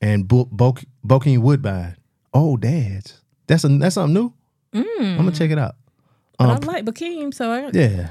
[0.00, 1.96] and Bo- Bo- Bokeem Woodbine.
[2.32, 3.20] Old dads.
[3.46, 4.32] That's a that's something new.
[5.00, 5.74] I'm gonna check it out.
[6.38, 8.10] But I like Bokeem, so I Yeah,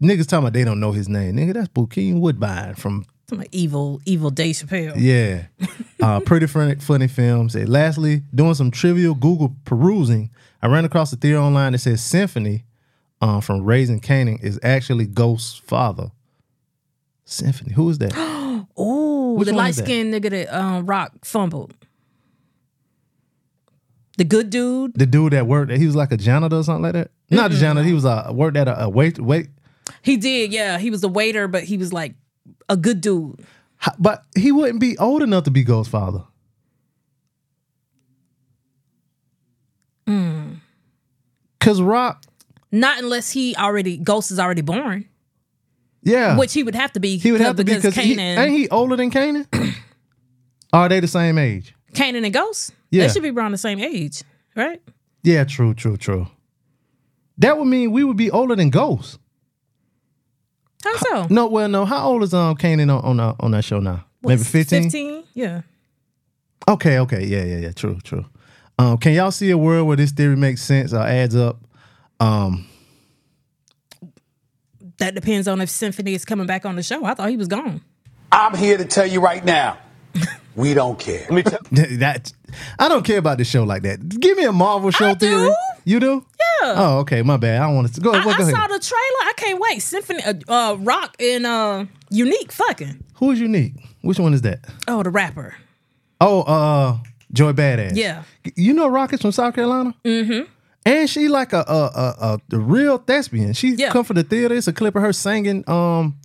[0.00, 1.36] niggas talking about they don't know his name.
[1.36, 4.94] Nigga, that's Bokeem Woodbine from some evil, evil Dave Chappelle.
[4.96, 5.46] Yeah.
[6.00, 7.56] Uh, pretty funny, funny films.
[7.56, 10.30] And lastly, doing some trivial Google perusing,
[10.62, 12.62] I ran across a theory online that says Symphony
[13.20, 16.12] uh, from Raising Kanan is actually Ghost's father.
[17.24, 17.74] Symphony.
[17.74, 18.14] Who is that?
[18.76, 21.74] Oh, the light skinned nigga that um, Raq fumbled.
[24.16, 24.94] The good dude.
[24.94, 27.10] the dude that worked, he was like a janitor or something like that?
[27.30, 29.48] Not a janitor, he was a worked at a, a wait, wait.
[30.02, 30.78] He did, yeah.
[30.78, 32.14] He was a waiter, but he was like
[32.68, 33.44] a good dude.
[33.98, 36.24] But he wouldn't be old enough to be Ghost's father.
[40.06, 40.54] Hmm.
[41.60, 42.22] Cause Raq,
[42.72, 45.06] Not unless he already Ghost is already born,
[46.02, 47.18] yeah, which he would have to be.
[47.18, 49.46] he would have to be because because he, ain't he older than Kanan?
[50.72, 51.74] Are they the same age?
[51.92, 52.72] Kanan and Ghost.
[52.90, 53.06] Yeah.
[53.06, 54.22] they should be around the same age,
[54.56, 54.80] right?
[55.22, 56.26] Yeah, true, true, true.
[57.38, 59.18] That would mean we would be older than Ghost.
[60.84, 61.26] How so?
[61.30, 61.84] No, well, no.
[61.84, 64.04] How old is um Kanan on on, uh, on that show now?
[64.22, 64.82] Maybe 15?
[64.84, 65.62] Fifteen, yeah.
[66.68, 67.72] Okay, okay, yeah, yeah, yeah.
[67.72, 68.26] True, true.
[68.78, 71.58] Um, can y'all see a world where this theory makes sense or adds up?
[72.20, 72.66] Um,
[74.98, 77.04] That depends on if Symphony is coming back on the show.
[77.04, 77.80] I thought he was gone.
[78.32, 79.78] I'm here to tell you right now,
[80.56, 81.20] we don't care.
[81.30, 81.60] Let me tell
[81.98, 82.32] that
[82.78, 84.06] I don't care about this show like that.
[84.08, 85.50] Give me a Marvel show I theory.
[85.88, 86.24] You do?
[86.62, 86.74] Yeah.
[86.76, 87.22] Oh, okay.
[87.22, 87.62] My bad.
[87.62, 88.12] I don't want to go.
[88.12, 88.50] I, go I ahead.
[88.54, 89.22] saw the trailer.
[89.24, 89.80] I can't wait.
[89.80, 93.02] Symphony, uh, uh, Raq and uh, Unique fucking.
[93.14, 93.72] Who is unique?
[94.02, 94.60] Which one is that?
[94.86, 95.56] Oh, the rapper.
[96.20, 96.98] Oh, uh,
[97.32, 97.92] Joey Bada$$.
[97.96, 98.24] Yeah.
[98.54, 99.94] You know Rockets from South Carolina?
[100.04, 100.50] Mm-hmm.
[100.84, 103.52] And she like a a a, a, a real thespian.
[103.54, 103.90] She Yeah.
[103.90, 104.54] come from the theater.
[104.54, 105.64] It's a clip of her singing.
[105.68, 106.16] Um,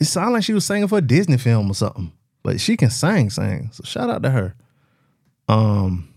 [0.00, 2.12] it sounded like she was singing for a Disney film or something.
[2.42, 3.70] But she can sing, sing.
[3.72, 4.54] So shout out to her.
[5.48, 6.08] Um,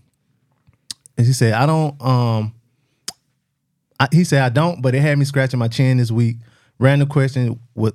[1.16, 2.00] and she said, I don't.
[2.02, 2.54] Um,
[4.00, 6.36] I, he said I don't, but it had me scratching my chin this week.
[6.78, 7.94] Random question with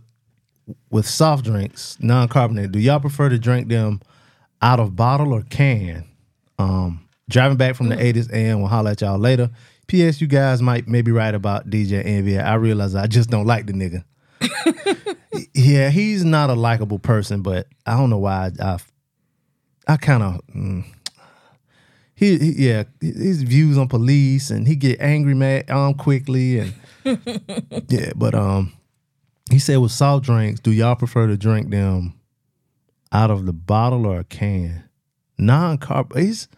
[0.89, 2.71] with soft drinks, non carbonated.
[2.71, 4.01] Do y'all prefer to drink them
[4.61, 6.05] out of bottle or can?
[6.59, 9.49] Um, driving back from the 80s and we'll holler at y'all later.
[9.87, 10.19] P.S.
[10.19, 12.37] You guys might maybe right about DJ Envy.
[12.37, 14.03] I realize I just don't like the nigga.
[15.53, 18.77] yeah, he's not a likable person, but I don't know why I I,
[19.87, 20.83] I kind of mm,
[22.17, 26.73] he, he yeah his views on police and he get angry mad um quickly and
[27.87, 28.73] yeah, but um
[29.49, 32.19] he said with soft drinks, do y'all prefer to drink them
[33.13, 34.83] out of the bottle or a can?
[35.37, 36.17] Non carb.
[36.17, 36.49] He's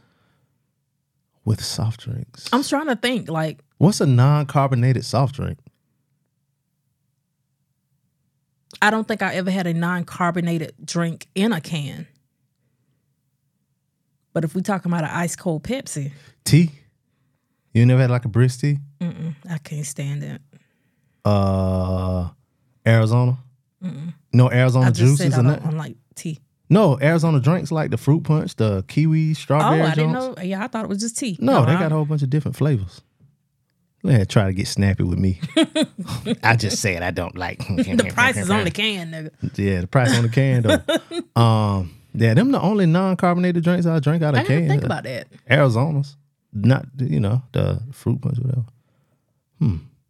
[1.45, 2.47] with soft drinks.
[2.53, 3.29] I'm trying to think.
[3.29, 5.57] Like, What's a non-carbonated soft drink?
[8.81, 12.07] I don't think I ever had a non-carbonated drink in a can.
[14.33, 16.11] But if we talking about an ice cold Pepsi,
[16.45, 16.71] Tea.
[17.73, 18.79] You never had like a brisk tea?
[19.01, 20.41] I can't stand it.
[21.23, 22.29] Uh,
[22.85, 23.37] Arizona.
[24.33, 25.67] No Arizona I just juices said I and don't, that.
[25.67, 26.39] I'm like tea.
[26.69, 29.81] No Arizona drinks like the fruit punch, the kiwi, strawberry.
[29.81, 29.85] Oh.
[29.85, 30.35] I didn't know.
[30.41, 31.37] Yeah, I thought it was just tea.
[31.39, 33.01] No, they I- got a whole bunch of different flavors.
[34.01, 35.41] Let her try to get snappy with me.
[36.43, 39.57] I just said I don't like the price is on the can, nigga.
[39.57, 41.41] Yeah, the price on the can though.
[41.41, 44.67] um, yeah, them the only non-carbonated drinks I drink out of I can.
[44.67, 45.27] think about that.
[45.49, 46.15] Arizona's,
[46.53, 48.65] not you know the fruit punch whatever.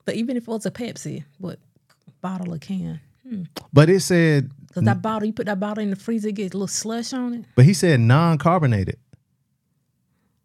[0.05, 1.59] But even if it was a Pepsi, what
[2.21, 2.99] bottle or can?
[3.71, 6.53] But it said, Because that bottle, you put that bottle in the freezer, it gets
[6.53, 7.45] a little slush on it.
[7.55, 8.97] but he said non-carbonated.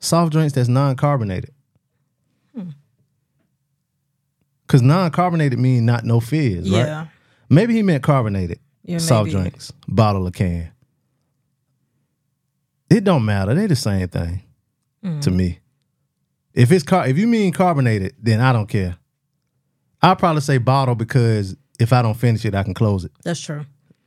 [0.00, 1.50] Soft drinks that's non-carbonated.
[2.54, 2.70] Hmm.
[4.66, 6.78] Cause non-carbonated mean not no fizz, right?
[6.78, 7.06] Yeah.
[7.48, 9.40] Maybe he meant carbonated Yeah, soft maybe.
[9.40, 10.70] drinks, bottle or can.
[12.90, 13.54] It don't matter.
[13.54, 14.42] They the same thing
[15.04, 15.20] Mm.
[15.22, 15.58] to me.
[16.54, 18.96] If it's car, if you mean carbonated, then I don't care.
[20.00, 23.12] I'll probably say bottle because if I don't finish it, I can close it.
[23.24, 23.64] That's true.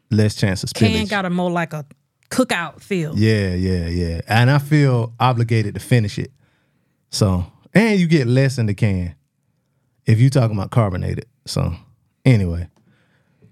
[0.10, 0.94] Less chance of spillage.
[0.96, 1.86] Can got a more like a
[2.30, 3.18] cookout feel.
[3.18, 4.22] yeah, yeah, yeah.
[4.28, 6.32] And I feel obligated to finish it.
[7.12, 9.16] So, and you get less in the can
[10.06, 11.26] if you talking about carbonated.
[11.46, 11.76] So,
[12.26, 12.70] anyway,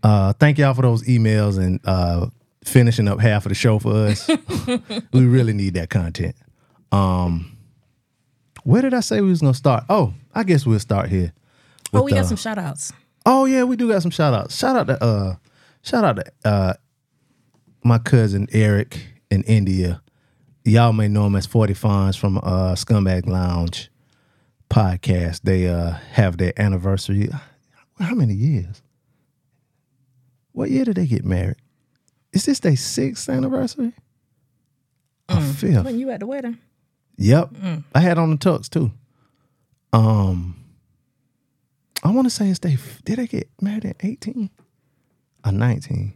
[0.03, 2.27] uh, thank y'all for those emails and uh,
[2.65, 4.27] finishing up half of the show for us.
[5.13, 6.35] we really need that content.
[6.91, 7.55] Um,
[8.63, 9.85] where did I say we was gonna start?
[9.89, 11.33] Oh, I guess we'll start here.
[11.93, 12.91] Oh, we got uh, some shout outs.
[13.25, 14.57] Oh yeah, we do got some shout outs.
[14.57, 15.35] Shout out to uh
[15.81, 16.73] shout out to uh
[17.83, 18.99] my cousin Eric
[19.29, 20.01] in India.
[20.63, 23.91] Y'all may know him as 40 Fonz from uh Scumbag Lounge
[24.69, 25.41] podcast.
[25.43, 27.29] They uh have their anniversary.
[27.99, 28.81] How many years?
[30.51, 31.57] What year did they get married?
[32.35, 33.93] Is this their sixth anniversary?
[35.29, 35.85] Or fifth?
[35.85, 36.59] When you at the wedding?
[37.17, 37.49] Yep.
[37.95, 38.91] I had on the tux too.
[39.93, 40.57] Um
[42.03, 44.49] I want to say it's they did they get married at 18
[45.45, 46.13] or 19?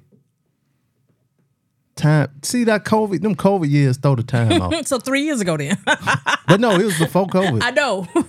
[1.95, 4.73] Time see that COVID, them COVID years throw the time off.
[4.87, 5.77] So three years ago then.
[6.47, 7.61] But no, it was before COVID.
[7.63, 8.07] I know.
[8.13, 8.25] That's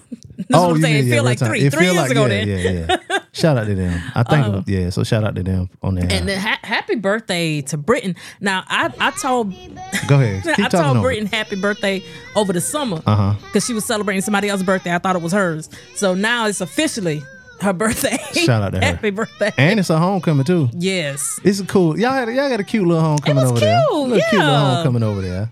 [0.49, 0.95] what I'm saying.
[0.95, 1.49] mean, It yeah, feel like time.
[1.51, 1.61] three.
[1.61, 2.49] It three feel years like- ago yeah, then.
[2.49, 3.19] Yeah, yeah.
[3.33, 4.01] Shout out to them.
[4.15, 6.13] I think it yeah, so shout out to them on that.
[6.13, 8.17] And then ha- happy birthday to Britain.
[8.41, 9.53] Now I I told
[10.09, 10.43] Go ahead.
[10.43, 11.01] Keep I talking told over.
[11.09, 12.03] Britain happy birthday
[12.35, 13.35] over the summer Uh-huh.
[13.47, 14.95] because she was celebrating somebody else's birthday.
[14.95, 15.69] I thought it was hers.
[15.95, 17.23] So now it's officially
[17.61, 18.17] her birthday.
[18.33, 18.85] Shout out to her.
[18.85, 19.53] happy birthday.
[19.57, 20.69] And it's a homecoming too.
[20.73, 21.39] yes.
[21.45, 21.99] It's a cool.
[22.01, 23.81] Y'all had y'all got a cute little homecoming was over there.
[23.89, 25.51] cute, Little cute little homecoming over there.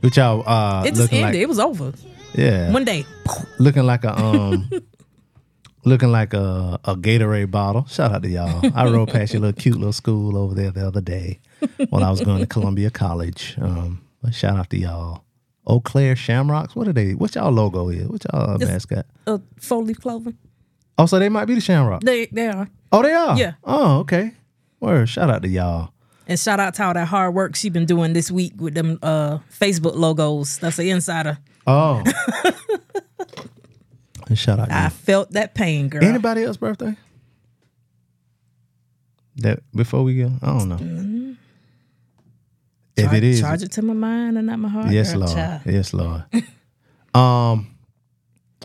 [0.00, 1.22] Which y'all uh It just ended.
[1.22, 1.92] like it was over.
[2.34, 2.70] yeah.
[2.70, 3.06] One day.
[3.58, 4.68] looking like a um
[5.84, 7.84] looking like a, a Gatorade bottle.
[7.86, 8.62] Shout out to y'all.
[8.74, 11.40] I rode past your little cute little school over there the other day
[11.90, 13.56] while I was going to Columbia College.
[13.60, 15.24] Um but shout out to y'all.
[15.66, 16.74] Eau Claire Shamrocks.
[16.76, 17.12] What are they?
[17.14, 18.08] What y'all logo is?
[18.08, 19.06] What y'all It's- mascot?
[19.26, 20.32] A four leaf clover.
[20.96, 22.02] Oh, so they might be the Shamrock.
[22.02, 22.68] They they are.
[22.92, 23.36] Oh, they are?
[23.36, 23.54] Yeah.
[23.64, 24.32] Oh, okay.
[24.80, 25.08] Word.
[25.08, 25.90] Shout out to y'all.
[26.26, 28.98] And shout out to all that hard work she been doing this week with them
[29.02, 30.58] uh, Facebook logos.
[30.58, 31.38] That's the insider.
[31.66, 32.02] Oh.
[34.28, 34.90] and shout out to I you.
[34.90, 36.02] felt that pain, girl.
[36.04, 36.96] Anybody else birthday?
[39.36, 41.36] That before we go, I don't know.
[42.96, 44.90] If charge, it is, charge it to my mind and not my heart.
[44.92, 45.60] yes, girl, Lord, child.
[45.66, 46.24] yes, Lord.
[47.14, 47.74] um,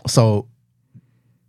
[0.06, 0.46] so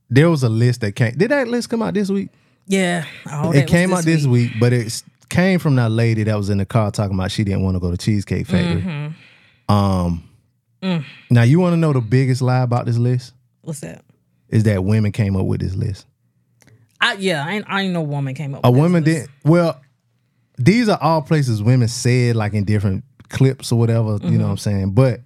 [0.09, 1.13] there was a list that came.
[1.15, 2.29] Did that list come out this week?
[2.65, 6.49] Yeah, all it came out this week, but it came from that lady that was
[6.49, 8.81] in the car talking about she didn't want to go to Cheesecake Factory.
[8.81, 9.73] Mm-hmm.
[9.73, 10.27] Um,
[10.81, 11.05] Mm.
[11.29, 14.03] now you want to know the biggest lie about this list What's that?
[14.51, 16.05] is that women came up with this list.
[16.99, 18.63] I, yeah, I ain't, I ain't no woman came up.
[18.63, 19.81] A with this woman did well.
[20.57, 24.11] These are all places women said like in different clips or whatever.
[24.11, 24.41] You know mm-hmm.
[24.43, 24.91] what I'm saying?
[24.91, 25.21] But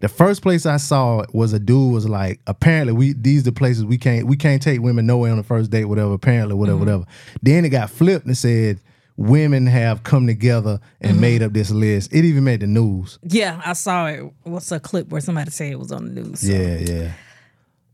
[0.00, 3.84] the first place I saw was a dude was like, apparently we these the places
[3.84, 6.12] we can't we can't take women nowhere on the first date, whatever.
[6.14, 6.86] Apparently, whatever, mm-hmm.
[6.86, 7.04] whatever.
[7.42, 8.80] Then it got flipped and said
[9.16, 11.20] women have come together and mm-hmm.
[11.20, 12.12] made up this list.
[12.12, 13.20] It even made the news.
[13.22, 14.24] Yeah, I saw it.
[14.42, 16.40] What's a clip where somebody said it was on the news?
[16.40, 17.12] so- Yeah, yeah.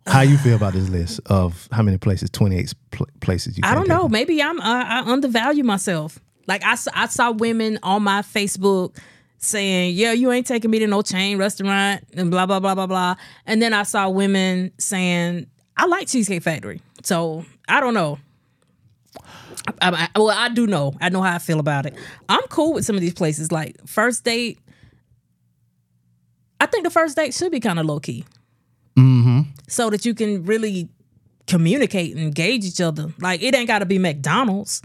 [0.07, 2.31] How you feel about this list of how many places?
[2.31, 3.63] Twenty eight pl- places you.
[3.65, 4.03] I don't know.
[4.05, 4.13] them?
[4.13, 6.19] Maybe I'm I, I undervalue myself.
[6.47, 8.97] Like I I saw women on my Facebook
[9.39, 12.87] saying, "Yeah, you ain't taking me to no chain restaurant," and blah blah blah blah
[12.87, 13.17] blah.
[13.47, 15.47] And then I saw women saying,
[15.77, 18.19] "I like Cheesecake Factory." So I don't know.
[19.83, 20.93] I, I- well, I do know.
[21.01, 21.95] I know how I feel about it.
[22.29, 23.51] I'm cool with some of these places.
[23.51, 24.61] Like first date,
[26.61, 28.25] I think the first date should be kind of low key.
[29.69, 30.89] So that you can really
[31.47, 33.13] communicate and engage each other.
[33.21, 34.83] Like it ain't got to be McDonald's,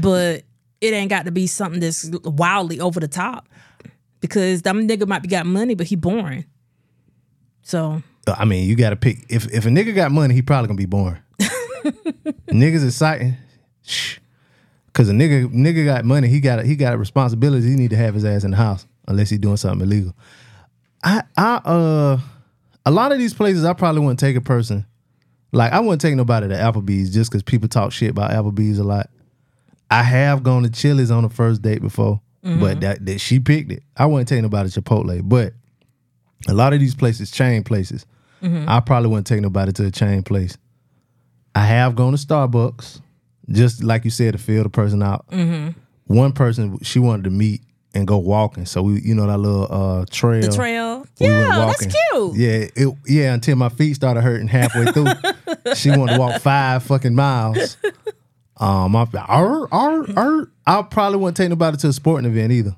[0.00, 0.42] but
[0.80, 3.48] it ain't got to be something that's wildly over the top
[4.20, 6.44] because them nigga might be got money, but he boring.
[7.62, 9.24] So I mean, you got to pick.
[9.28, 11.20] If if a nigga got money, he probably gonna be boring.
[12.48, 13.36] Niggas exciting,
[13.82, 14.18] shh.
[14.92, 17.68] Cause a nigga nigga got money, he got he got responsibilities.
[17.68, 20.14] He need to have his ass in the house unless he doing something illegal.
[21.02, 22.18] I I uh
[22.86, 24.86] a lot of these places I probably wouldn't take a person.
[25.52, 28.84] Like I wouldn't take nobody to Applebee's just because people talk shit about Applebee's a
[28.84, 29.10] lot.
[29.90, 32.80] I have gone to Chili's on the first date before, but mm-hmm.
[32.80, 33.82] that, that she picked it.
[33.96, 35.52] I wouldn't take nobody to Chipotle, but
[36.48, 38.04] a lot of these places, chain places,
[38.42, 38.68] mm-hmm.
[38.68, 40.58] I probably wouldn't take nobody to a chain place.
[41.54, 43.00] I have gone to Starbucks,
[43.50, 45.26] just like you said, to feel the person out.
[45.28, 45.78] Mm-hmm.
[46.06, 47.62] One person she wanted to meet
[47.94, 50.40] and go walking, so we, you know, that little uh, trail.
[50.42, 52.34] the trail, we yeah, that's cute.
[52.36, 53.34] Yeah, it, yeah.
[53.34, 55.06] Until my feet started hurting halfway through,
[55.74, 57.76] she wanted to walk five fucking miles.
[58.56, 62.76] Um, I, ar, ar, ar, I probably wouldn't take nobody to a sporting event either.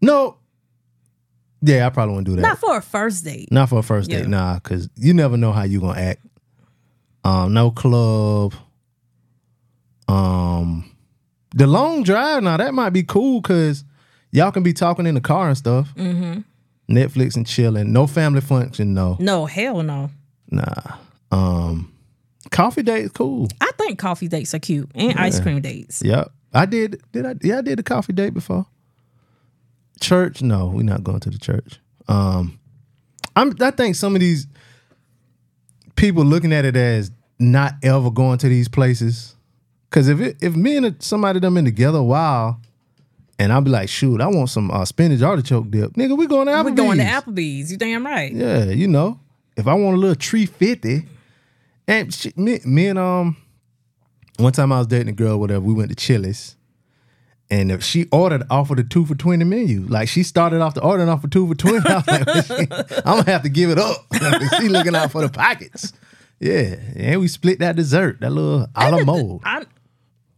[0.00, 0.36] No.
[1.62, 2.42] Yeah, I probably wouldn't do that.
[2.42, 3.52] Not for a first date.
[3.52, 4.20] Not for a first Yeah.
[4.20, 6.24] date, nah, because you never know how you gonna act.
[7.22, 8.54] Um, no club.
[10.08, 10.90] Um,
[11.54, 13.84] the long drive now that might be cool because
[14.32, 15.94] y'all can be talking in the car and stuff.
[15.94, 16.40] Mm-hmm.
[16.94, 17.92] Netflix and chilling.
[17.92, 20.10] No family function, no, No, hell no.
[20.50, 20.96] nah.
[21.30, 21.92] Um,
[22.50, 23.48] coffee date is cool.
[23.60, 26.02] I think coffee dates are cute and ice cream dates.
[26.04, 27.00] Yep, I did.
[27.12, 27.34] Did I?
[27.42, 28.66] Yeah, I did the coffee date before.
[30.00, 30.42] Church?
[30.42, 31.78] No, we're not going to the church.
[32.08, 32.58] Um,
[33.36, 33.54] I'm.
[33.60, 34.48] I think some of these
[35.94, 39.36] people looking at it as not ever going to these places.
[39.90, 42.60] Cause if it, if me and somebody done been together a while,
[43.40, 46.16] and I'll be like, shoot, I want some uh, spinach artichoke dip, nigga.
[46.16, 46.64] We going to Applebee's.
[46.64, 47.72] We're going to Applebee's.
[47.72, 48.30] You damn right.
[48.30, 49.18] Yeah, you know,
[49.56, 51.06] if I want a little tree fifty,
[51.88, 53.38] and shit, me, me and um,
[54.36, 55.60] one time I was dating a girl, whatever.
[55.60, 56.54] We went to Chili's,
[57.50, 60.74] and if she ordered off of the two for twenty menu, like she started off
[60.74, 61.78] the ordering off for two for twenty.
[61.88, 62.70] I was like,
[63.06, 64.04] I'm gonna have to give it up.
[64.58, 65.94] she looking out for the pockets.
[66.40, 69.40] Yeah, and we split that dessert, that little a la mode.
[69.44, 69.64] I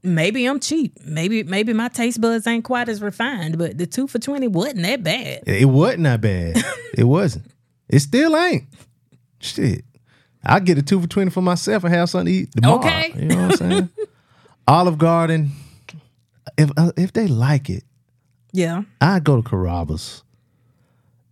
[0.03, 0.99] maybe I'm cheap.
[1.05, 4.83] Maybe maybe my taste buds ain't quite as refined, but the two for twenty wasn't
[4.83, 5.43] that bad.
[5.47, 6.57] It wasn't that bad.
[6.97, 7.47] it wasn't.
[7.89, 8.65] It still ain't.
[9.41, 9.85] Shit.
[10.45, 12.79] I get a two for twenty for myself and have something to eat tomorrow.
[12.79, 13.13] Okay.
[13.17, 13.89] You know what I'm saying?
[14.69, 15.51] Olive Garden.
[16.59, 17.85] If uh, if they like it,
[18.53, 18.83] Yeah.
[19.01, 20.23] I go to Carrabba's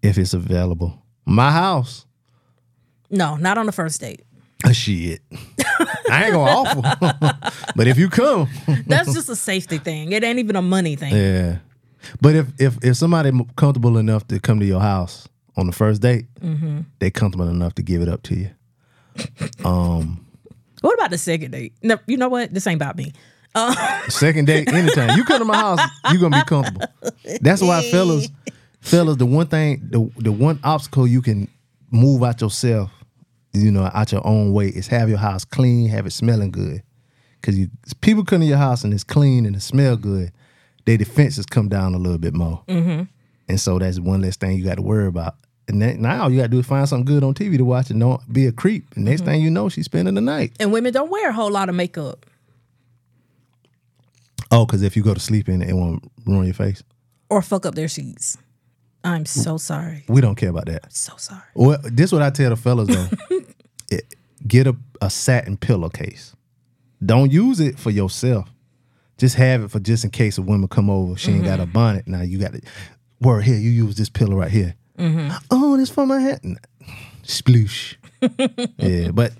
[0.03, 1.03] if it's available.
[1.27, 2.07] My house.
[3.11, 4.23] No, not on the first date.
[4.65, 5.21] Uh, Shit.
[6.11, 7.39] I ain't gonna offer.
[7.77, 8.49] but if you come,
[8.87, 10.13] That's just a safety thing.
[10.13, 11.15] It ain't even a money thing.
[11.15, 11.59] yeah.
[12.21, 16.01] But if if if somebody comfortable enough to come to your house on the first
[16.03, 16.81] date, Mm-hmm.
[16.99, 18.51] they comfortable enough to give it up to you.
[19.65, 20.25] Um
[20.81, 21.75] What about the second date?
[21.83, 22.53] No, you know what?
[22.55, 23.13] This ain't about me.
[24.09, 25.81] Second date, anytime you come to my house,
[26.13, 26.83] you gonna be comfortable.
[27.41, 28.29] That's why, fellas,
[28.81, 31.49] fellas, the one thing, the the one obstacle you can
[31.91, 32.93] move out yourself,
[33.53, 36.83] you know, out your own way is have your house clean, have it smelling good.
[37.43, 37.69] Cause you
[38.03, 40.31] people come to your house and it's clean and it smell good,
[40.85, 42.63] their defenses come down a little bit more.
[42.69, 43.05] Mm-hmm.
[43.49, 45.37] And so that's one less thing you got to worry about.
[45.67, 47.65] And then, now all you got to do is find something good on TV to
[47.65, 48.87] watch and don't be a creep.
[48.95, 49.31] And next mm-hmm.
[49.31, 50.53] thing you know, she's spending the night.
[50.61, 52.27] And women don't wear a whole lot of makeup.
[54.51, 56.83] Oh, because if you go to sleep in it, it won't ruin your face.
[57.29, 58.37] or fuck up their sheets.
[59.03, 60.05] I'm so sorry.
[60.09, 60.93] We don't care about that.
[60.93, 61.41] So sorry.
[61.55, 63.37] Well, this what I tell the fellas though.
[64.51, 66.35] Get a, a satin pillowcase.
[67.05, 68.51] Don't use it for yourself.
[69.17, 71.17] Just have it for just in case a woman come over.
[71.17, 72.09] She ain't got a bonnet.
[72.09, 72.65] Now you got it.
[73.21, 74.75] Word here, you use this pillow right here.
[75.51, 76.39] Oh, this for my.
[76.43, 76.59] N-
[77.23, 77.95] Sploosh.
[78.79, 79.33] yeah, but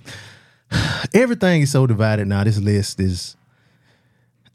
[1.13, 2.45] everything is so divided now.
[2.45, 3.37] This list is.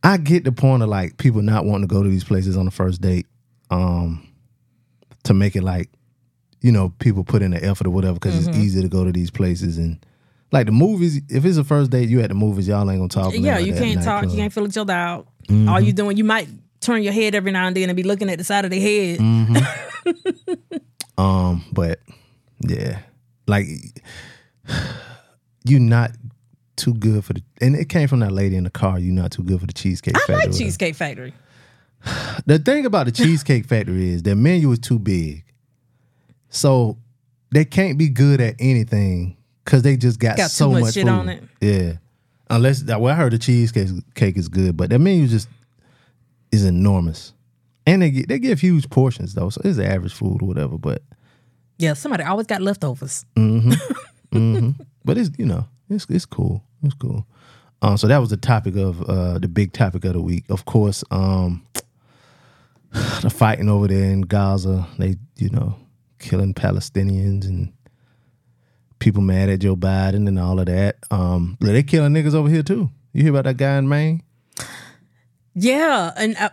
[0.04, 2.66] I get the point of like people not wanting to go to these places on
[2.66, 3.26] the first date,
[3.72, 4.26] um,
[5.24, 5.90] to make it like
[6.62, 8.50] you know, people put in the effort or whatever because Mm-hmm.
[8.50, 10.04] it's easy to go to these places and
[10.52, 11.22] like the movies.
[11.30, 13.34] If it's a first date, you at the movies, y'all ain't gonna talk.
[13.36, 14.26] Yeah, you can't talk.
[14.26, 15.28] You can't feel each other out.
[15.68, 16.48] All you doing, you might
[16.80, 18.80] turn your head every now and then and be looking at the side of the
[18.80, 19.20] head.
[21.18, 22.00] Um, but
[22.68, 23.00] yeah,
[23.48, 23.68] like
[25.64, 26.12] you not
[26.76, 27.44] too good for the.
[27.62, 29.00] And it came from that lady in the car.
[29.00, 30.16] You not too good for the cheesecake.
[30.16, 30.58] I Factory or like.
[30.58, 31.34] Cheesecake Factory.
[32.46, 35.44] The thing about the Cheesecake Factory is their menu is too big,
[36.50, 36.98] so
[37.52, 41.04] they can't be good at anything because they just got, Got so much much shit
[41.04, 41.12] food.
[41.12, 41.44] on it.
[41.60, 41.94] Yeah,
[42.50, 45.50] unless well, I heard the cheesecake cake is good, but that menu just
[46.52, 47.34] is enormous,
[47.86, 50.78] and they get, they give huge portions though, so it's average food or whatever.
[50.78, 51.02] But
[51.78, 53.26] Yeah, somebody always got leftovers.
[53.36, 56.64] but it's you know it's it's cool.
[56.84, 57.26] It's cool.
[57.82, 60.46] Um, so that was the topic of uh, the big topic of the week.
[60.50, 61.66] Of course, um,
[63.22, 64.88] the fighting over there in Gaza.
[64.98, 65.76] They you know
[66.20, 67.72] killing Palestinians and
[69.00, 70.98] people mad at Joe Biden and all of that.
[71.12, 72.90] Um, but they killing niggas over here too.
[73.14, 74.24] You hear about that guy in Maine?
[75.54, 76.50] Yeah, and I,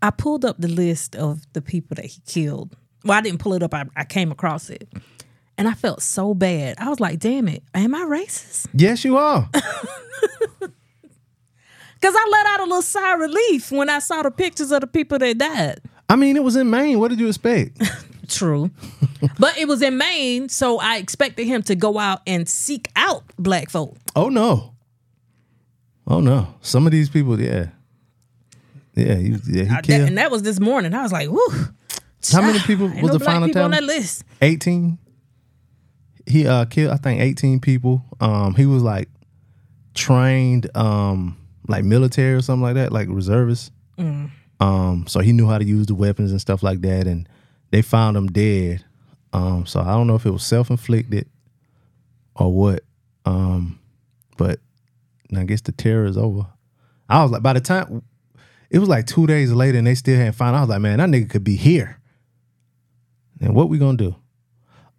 [0.00, 2.76] I pulled up the list of the people that he killed.
[3.04, 3.74] Well, I didn't pull it up.
[3.74, 4.88] I, I came across it,
[5.58, 6.76] and I felt so bad.
[6.78, 9.48] I was like, "Damn it, am I racist?" Yes, you are.
[12.04, 14.82] Because I let out a little sigh of relief when I saw the pictures of
[14.82, 15.80] the people that died.
[16.06, 16.98] I mean, it was in Maine.
[17.00, 17.80] What did you expect?
[18.28, 18.70] True.
[19.38, 23.22] but it was in Maine, so I expected him to go out and seek out
[23.38, 23.96] black folk.
[24.16, 24.74] Oh no.
[26.06, 26.54] Oh no.
[26.60, 27.68] Some of these people, yeah.
[28.94, 30.08] Yeah, he, yeah, he I- that- killed.
[30.08, 30.94] and that was this morning.
[30.94, 31.48] I was like, whoo.
[32.32, 34.24] How many people was no the final people on that list?
[34.40, 34.98] 18.
[36.26, 38.02] He uh killed I think 18 people.
[38.20, 39.08] Um he was like
[39.94, 41.36] trained um
[41.68, 43.72] like military or something like that, like reservist.
[43.98, 47.28] Um so he knew how to use the weapons and stuff like that and
[47.74, 48.84] they found him dead.
[49.32, 51.28] Um so I don't know if it was self-inflicted
[52.36, 52.84] or what.
[53.24, 53.80] Um
[54.36, 54.60] but
[55.36, 56.46] I guess the terror is over.
[57.08, 58.02] I was like by the time
[58.70, 60.56] it was like 2 days later and they still hadn't found.
[60.56, 62.00] I was like, man, that nigga could be here.
[63.40, 64.14] And what we gonna do?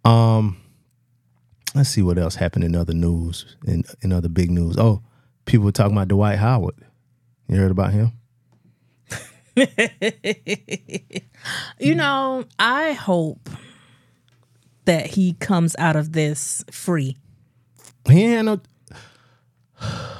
[0.04, 0.58] Um,
[1.74, 4.76] let's see what else happened in other news in in other big news.
[4.76, 5.02] Oh,
[5.46, 6.74] people were talking about Dwight Howard.
[7.48, 8.12] You heard about him?
[11.78, 13.48] You know, I hope
[14.84, 17.16] that he comes out of this free.
[18.08, 18.60] He ain't had no.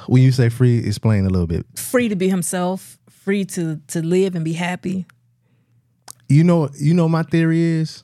[0.07, 1.65] When you say free, explain a little bit.
[1.75, 5.05] Free to be himself, free to to live and be happy.
[6.29, 7.07] You know, you know.
[7.07, 8.03] My theory is.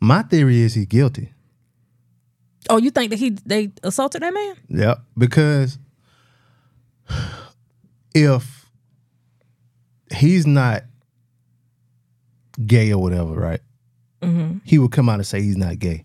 [0.00, 1.32] My theory is he guilty.
[2.68, 4.56] Oh, you think that he they assaulted that man?
[4.68, 4.98] Yep.
[5.16, 5.78] Because
[8.14, 8.61] if
[10.12, 10.84] he's not
[12.66, 13.60] gay or whatever, right?
[14.20, 14.58] Mm-hmm.
[14.64, 16.04] He would come out and say he's not gay.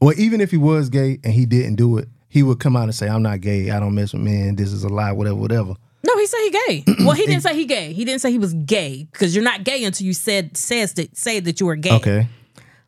[0.00, 2.84] Or even if he was gay and he didn't do it, he would come out
[2.84, 3.70] and say, I'm not gay.
[3.70, 4.56] I don't mess with men.
[4.56, 5.74] This is a lie, whatever, whatever.
[6.06, 6.84] No, he said he gay.
[6.98, 7.92] well, he didn't say he gay.
[7.92, 11.16] He didn't say he was gay because you're not gay until you said says that
[11.16, 11.92] say that you were gay.
[11.96, 12.28] Okay.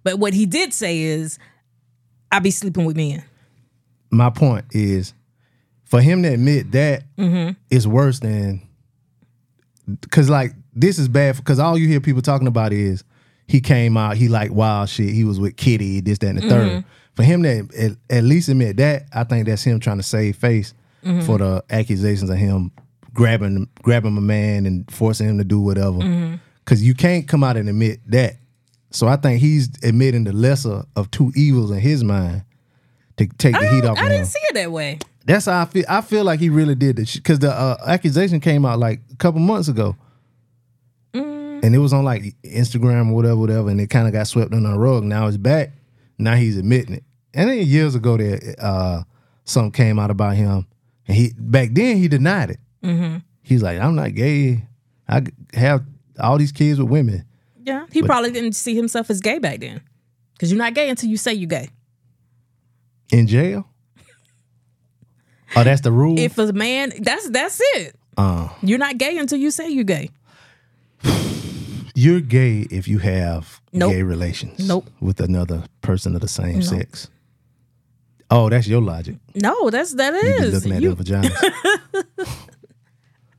[0.05, 1.39] But what he did say is,
[2.31, 3.25] I be sleeping with men.
[4.11, 5.15] My point is
[5.85, 7.53] for him to admit that mm-hmm.
[7.71, 8.68] is worse than
[10.01, 13.05] because like this is bad because all you hear people talking about is
[13.47, 16.49] he came out, he like wild shit, he was with Kitty, this, that, and the
[16.49, 16.69] third.
[16.69, 16.89] Mm-hmm.
[17.17, 20.37] For him to at, at least admit that, I think that's him trying to save
[20.37, 21.23] face mm-hmm.
[21.23, 22.71] for the accusations of him
[23.13, 25.99] grabbing grabbing a man and forcing him to do whatever.
[25.99, 26.37] Mm-hmm.
[26.65, 28.37] Cause you can't come out and admit that.
[28.91, 32.45] So I think he's admitting the lesser of two evils in his mind
[33.17, 34.99] to take the heat off I didn't see it that way.
[35.29, 35.85] That's how I feel.
[35.89, 39.17] I feel like he really did this because the uh, accusation came out like a
[39.17, 39.95] couple months ago,
[41.15, 41.63] Mm.
[41.65, 44.53] and it was on like Instagram or whatever, whatever, and it kind of got swept
[44.53, 45.05] under the rug.
[45.05, 45.73] Now it's back.
[46.19, 47.05] Now he's admitting it.
[47.35, 49.03] And then years ago, there uh,
[49.45, 50.67] something came out about him,
[51.07, 52.61] and he back then he denied it.
[52.83, 53.19] Mm-hmm.
[53.43, 54.65] He's like, I'm not gay.
[55.09, 55.23] I
[55.55, 55.83] have
[56.19, 57.25] all these kids with women.
[57.65, 59.81] Yeah, he probably didn't see himself as gay back then.
[60.35, 61.69] Because you're not gay until you say you're gay.
[63.13, 63.67] in jail.
[65.57, 66.19] Oh, that's the rule.
[66.19, 67.97] If a man, that's that's it.
[68.17, 70.11] uh, You're not gay until you say you're gay.
[71.95, 73.93] you're gay if you have Nope.
[73.93, 74.67] gay relations.
[74.69, 74.89] Nope.
[75.01, 77.09] With another person of the same sex.
[78.31, 79.17] Oh, that's your logic.
[79.35, 80.53] No, that's that You be is.
[80.55, 82.05] looking at You, them vaginas.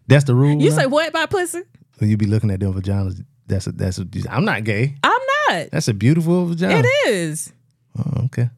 [0.08, 0.60] that's the rule.
[0.62, 0.76] you now?
[0.78, 1.62] say what by pussy?
[2.00, 3.24] when you be looking at them vaginas.
[3.48, 4.96] That's a, that's a, I'm not gay.
[5.04, 5.72] I'm not.
[5.72, 6.84] That's a beautiful vagina.
[6.86, 7.52] It is.
[7.98, 8.50] Oh, okay.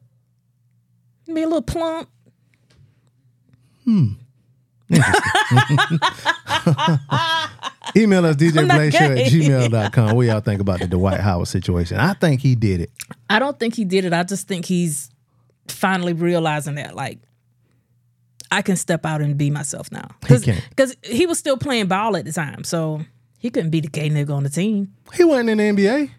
[1.26, 2.08] Be a little plump.
[3.84, 4.12] Hmm.
[7.96, 10.16] Email us djblazeshow at gmail.com.
[10.16, 11.98] What y'all think about the Dwight Howard situation?
[11.98, 12.90] I think he did it.
[13.28, 14.12] I don't think he did it.
[14.12, 15.10] I just think he's
[15.68, 17.18] finally realizing that, like,
[18.50, 20.08] I can step out and be myself now.
[20.28, 20.62] He can.
[20.70, 22.64] Because he was still playing ball at the time.
[22.64, 23.00] So
[23.38, 24.92] he couldn't be the gay nigga on the team.
[25.14, 26.10] He wasn't in the NBA.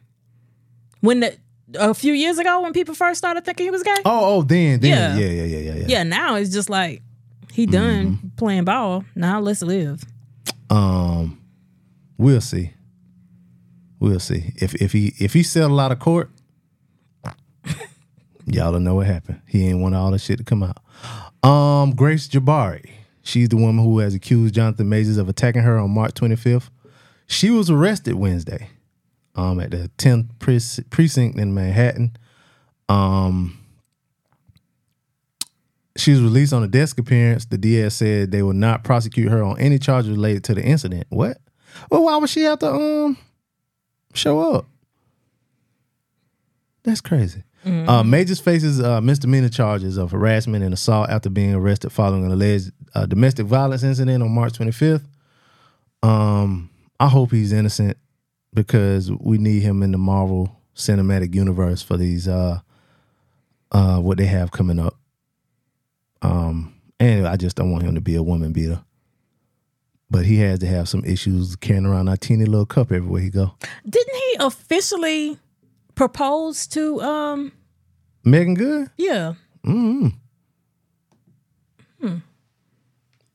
[1.02, 1.38] When the,
[1.76, 4.80] a few years ago, when people first started thinking he was gay, Oh, oh, then,
[4.80, 5.18] then.
[5.18, 5.86] Yeah, yeah, yeah, yeah, yeah.
[5.88, 7.02] yeah, now it's just like,
[7.54, 8.28] he done Mm-hmm.
[8.36, 9.06] playing ball.
[9.16, 10.04] Now let's live.
[10.70, 11.40] Um,
[12.18, 12.74] we'll see.
[14.00, 16.30] We'll see if if he if he settled out of court.
[18.46, 19.42] y'all don't know what happened.
[19.48, 20.78] He ain't want all the shit to come out.
[21.48, 22.90] Um, Grace Jabbari,
[23.22, 26.70] she's the woman who has accused Jonathan Majors of attacking her on March 25th.
[27.28, 28.70] She was arrested Wednesday,
[29.36, 30.28] um, at the 10th
[30.90, 32.16] precinct in Manhattan.
[32.90, 33.58] Um,
[35.98, 37.46] she was released on a desk appearance.
[37.46, 41.06] The DS said they will not prosecute her on any charges related to the incident.
[41.10, 41.38] What?
[41.90, 43.18] Well, why would she have to um
[44.14, 44.66] show up?
[46.84, 47.44] That's crazy.
[47.66, 52.32] Uh, Majors faces uh, misdemeanor charges of harassment and assault after being arrested following an
[52.34, 55.06] alleged uh, domestic violence incident on March 25th.
[56.02, 56.70] Um,
[57.00, 57.98] I hope he's innocent
[58.54, 62.60] because we need him in the Marvel Cinematic Universe for these uh,
[63.72, 64.98] uh, what they have coming up.
[66.24, 68.82] Um, and I just don't want him to be a woman beater.
[70.10, 73.30] But he has to have some issues carrying around that teeny little cup everywhere he
[73.30, 73.56] go.
[73.88, 75.40] Didn't he officially
[75.96, 77.52] propose to um
[78.24, 78.90] Meagan Good?
[78.98, 79.34] yeah.
[79.66, 80.10] Hmm.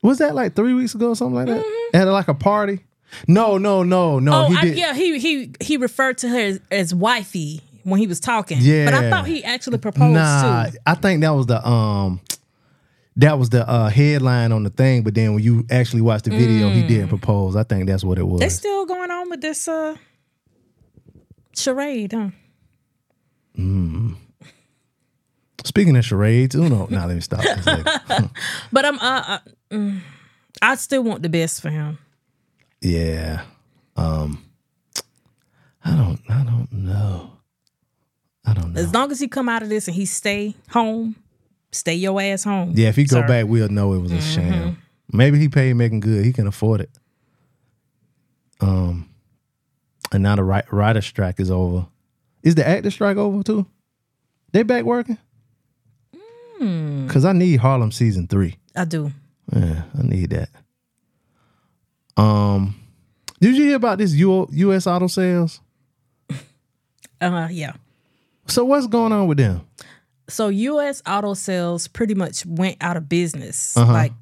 [0.01, 1.89] Was that like three weeks ago or something like that?
[1.93, 2.79] At like a party?
[3.27, 4.45] No, no, no, no.
[4.45, 8.07] oh, he I, yeah, he he he referred to her as, as wifey when he
[8.07, 8.59] was talking.
[8.61, 8.85] Yeah.
[8.85, 10.77] But I thought he actually proposed Nah, too.
[10.85, 12.21] I think that was the um
[13.19, 16.31] that was the uh headline on the thing, but then when you actually watch the
[16.31, 17.55] video, he didn't propose.
[17.55, 18.39] I think that's what it was.
[18.39, 19.95] They still going on with this uh
[21.55, 22.29] charade, huh?
[25.65, 26.87] Speaking of charades, Uno.
[26.89, 27.43] Nah, let me stop.
[27.43, 28.29] for a second.
[28.71, 29.39] But I'm uh, uh
[29.71, 29.99] mm,
[30.61, 31.97] I still want the best for him.
[32.81, 33.43] yeah.
[33.95, 34.43] Um
[35.83, 37.31] I don't I don't know.
[38.45, 38.81] I don't know.
[38.81, 41.15] As long as he come out of this and he stay home,
[41.71, 42.73] stay your ass home.
[42.75, 43.19] Yeah, if he go sir.
[43.21, 43.27] Mm-hmm.
[43.27, 44.81] back, we'll know it was a sham.
[45.11, 46.23] Maybe he paid Meagan Good.
[46.25, 46.89] He can afford it.
[48.61, 49.09] Um,
[50.11, 51.87] and now the ri- writer strike is over.
[52.43, 53.65] Is the actor strike over too?
[54.51, 55.17] They back working?
[56.57, 57.07] Hmm.
[57.07, 58.57] Cause I need Harlem season three.
[58.75, 59.11] I do.
[59.55, 60.49] Yeah, I need that.
[62.17, 62.75] Um,
[63.39, 64.87] did you hear about this U- U.S.
[64.87, 65.61] auto sales?
[67.21, 67.73] Uh yeah.
[68.47, 69.61] So what's going on with them?
[70.29, 73.75] So US auto sales pretty much went out of business.
[73.75, 73.91] Uh-huh.
[73.91, 74.13] Like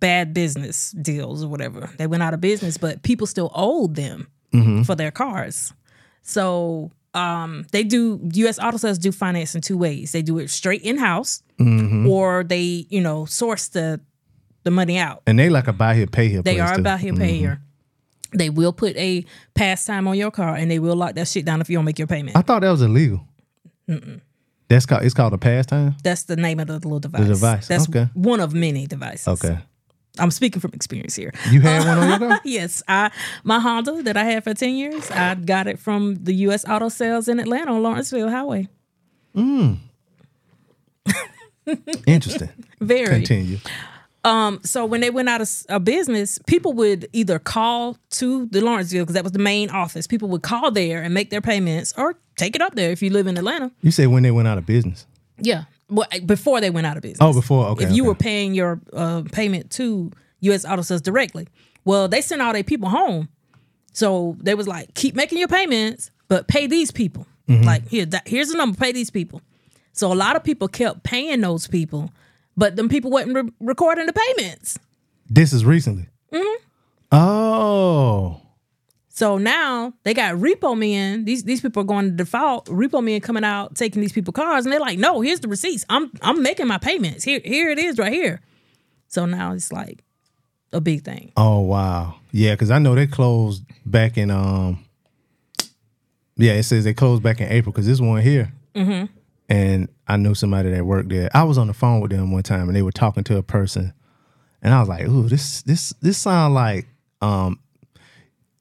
[0.00, 1.90] bad business deals or whatever.
[1.96, 4.82] They went out of business, but people still owed them Mm-hmm.
[4.82, 5.72] for their cars.
[6.22, 10.12] So um, they do US auto sales do finance in two ways.
[10.12, 12.06] They do it straight in house Mm-hmm.
[12.08, 14.00] or they, you know, source the
[14.64, 15.22] the money out.
[15.26, 16.42] And they like a buy here, pay here.
[16.42, 17.38] They are about here, pay Mhm.
[17.38, 17.60] here.
[18.32, 19.24] They will put a
[19.54, 21.98] PassTime on your car and they will lock that shit down if you don't make
[21.98, 22.36] your payment.
[22.36, 23.26] I thought that was illegal.
[24.68, 25.04] That's called.
[25.04, 26.00] It's called a PassTime.
[26.02, 27.22] That's the name of the little device.
[27.22, 28.08] The device, That's okay.
[28.14, 29.28] one of many devices.
[29.28, 29.58] Okay.
[30.18, 31.32] I'm speaking from experience here.
[31.50, 32.40] You had one on your car.
[32.44, 33.10] Yes, I
[33.42, 36.88] my Honda that I had for 10 years, I got it from the US Auto
[36.88, 38.68] Sales in Atlanta on Lawrenceville Highway.
[42.06, 42.50] Interesting.
[42.80, 43.06] Very.
[43.06, 43.58] Continue.
[44.24, 48.60] Um, so when they went out of, of business, people would either call to the
[48.62, 50.06] Lawrenceville because that was the main office.
[50.06, 53.10] People would call there and make their payments or take it up there if you
[53.10, 53.70] live in Atlanta.
[53.82, 55.06] You said when they went out of business.
[55.38, 55.64] Yeah.
[55.88, 57.18] Well, before they went out of business.
[57.20, 57.66] Oh, before.
[57.68, 57.84] Okay.
[57.84, 58.08] if you okay.
[58.08, 60.10] were paying your uh, payment to
[60.40, 60.64] U.S.
[60.64, 61.48] Auto Sales directly.
[61.84, 63.28] Well, they sent all their people home,
[63.92, 67.26] so they was like, keep making your payments, but pay these people.
[67.48, 67.64] Mm-hmm.
[67.64, 69.42] Like here, that, here's the number, pay these people.
[69.92, 72.10] So a lot of people kept paying those people,
[72.56, 74.78] but them people wasn't re- recording the payments.
[75.28, 76.08] This is recently.
[76.32, 76.64] Mm-hmm.
[77.12, 78.40] Oh.
[79.14, 81.24] So now they got repo men.
[81.24, 82.66] These these people are going to default.
[82.66, 85.84] Repo men coming out taking these people cars, and they're like, "No, here's the receipts.
[85.88, 87.22] I'm I'm making my payments.
[87.22, 88.40] Here here it is right here."
[89.06, 90.02] So now it's like
[90.72, 91.30] a big thing.
[91.36, 92.16] Oh wow.
[92.32, 94.84] Yeah, because I know they closed back in um.
[96.36, 98.52] Yeah, it says they closed back in April because this one here.
[98.74, 99.14] Mm-hmm.
[99.48, 101.30] And I knew somebody that worked there.
[101.32, 103.44] I was on the phone with them one time, and they were talking to a
[103.44, 103.92] person,
[104.60, 106.88] and I was like, "Ooh, this this this sound like
[107.22, 107.60] um,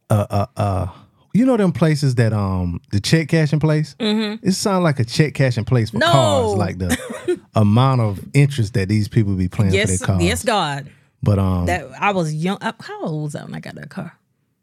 [0.09, 0.87] uh uh uh."
[1.35, 3.95] You know them places that um the check cashing place.
[3.99, 4.47] Mm-hmm.
[4.47, 6.11] It sounds like a check cashing place for No.
[6.11, 6.53] cars.
[6.55, 10.23] Like the amount of interest that these people be paying for their cars.
[10.23, 10.89] yes, God.
[11.23, 12.59] But um, That I was young.
[12.61, 14.15] I- How old was I when I got that car?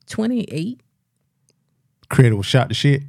[0.06, 0.80] Twenty eight.
[2.08, 3.02] credit was shot to shit.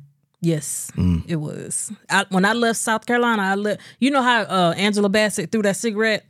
[0.44, 1.24] Yes, Mm.
[1.28, 1.92] it was.
[2.10, 3.82] I, when I left South Carolina, I left.
[4.00, 6.26] You know how uh, Angela Bassett threw that cigarette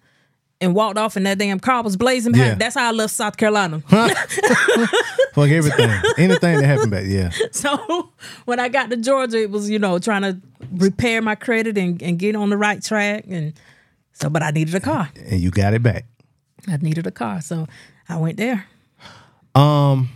[0.62, 2.32] and walked off, and that damn car was blazing.
[2.32, 2.52] behind?
[2.52, 2.56] Yeah.
[2.56, 3.80] That's how I left South Carolina.
[3.90, 5.90] Fuck everything.
[6.18, 7.32] Anything that happened back, yeah.
[7.52, 8.12] so
[8.46, 10.40] when I got to Georgia, it was you know trying to
[10.72, 13.54] repair my credit and, and get on the right track, and
[14.14, 14.30] so.
[14.30, 15.10] But I needed a car.
[15.26, 16.06] And you got it back.
[16.68, 17.68] I needed a car, so
[18.08, 18.68] I went there.
[19.56, 20.10] Um,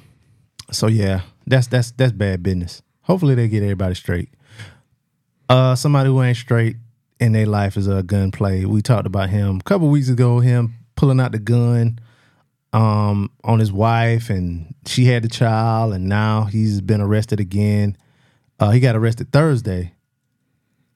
[0.72, 2.82] so yeah, that's that's that's bad business.
[3.02, 4.30] Hopefully they get everybody straight.
[5.50, 6.78] Uh, somebody who ain't straight
[7.20, 8.66] in their life is a Gunplay.
[8.66, 10.40] We talked about him a couple weeks ago.
[10.40, 12.00] Him pulling out the gun,
[12.74, 17.98] um, on his wife, and she had the child, and now he's been arrested again.
[18.60, 19.94] Uh, he got arrested Thursday,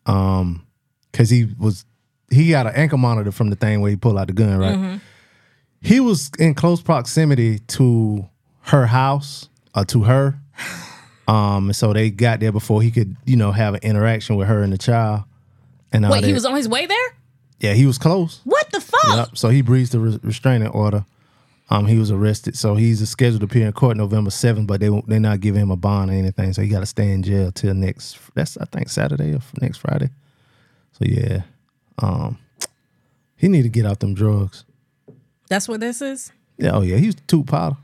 [0.05, 0.65] um,
[1.11, 1.85] because he was
[2.31, 4.75] he got an ankle monitor from the thing where he pulled out the gun, right?
[5.81, 8.27] He was in close proximity to
[8.63, 10.39] her house or to her.
[11.27, 14.47] Um, and so they got there before he could, you know, have an interaction with
[14.47, 15.25] her and the child.
[15.91, 17.13] And all Wait, he was on his way there?
[17.59, 18.41] yeah, he was close.
[18.43, 19.15] What the fuck?
[19.27, 19.37] Yep.
[19.37, 21.05] So he breached the re- restraining order.
[21.71, 22.57] Um, he was arrested.
[22.57, 25.71] So he's scheduled to appear in court November seventh, but they they're not giving him
[25.71, 26.53] a bond or anything.
[26.53, 28.17] So he got to stay in jail till next.
[28.33, 30.09] That's I think Saturday or next Friday.
[30.93, 31.41] So yeah,
[31.99, 32.39] um,
[33.35, 34.63] he need to get out them drugs.
[35.47, 36.31] That's what this is?
[36.57, 37.77] Yeah, oh yeah, he was two powder.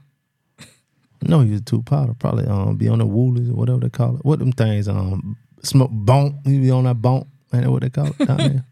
[1.22, 2.14] No, he was two powder.
[2.14, 4.26] Probably um be on the woolies or whatever they call it.
[4.26, 6.39] What them things um smoke bone.
[6.45, 7.28] He be on that bone.
[7.54, 8.66] Ain't that what they call it down there?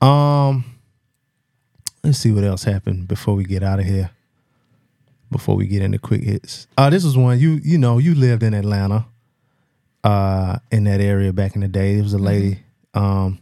[0.08, 0.64] um,
[2.02, 4.10] let's see what else happened before we get out of here.
[5.30, 6.66] Before we get into quick hits.
[6.76, 9.06] Uh this was one you you know you lived in Atlanta,
[10.02, 11.94] uh in that area back in the day.
[11.94, 12.58] There was a lady.
[12.94, 13.38] Um,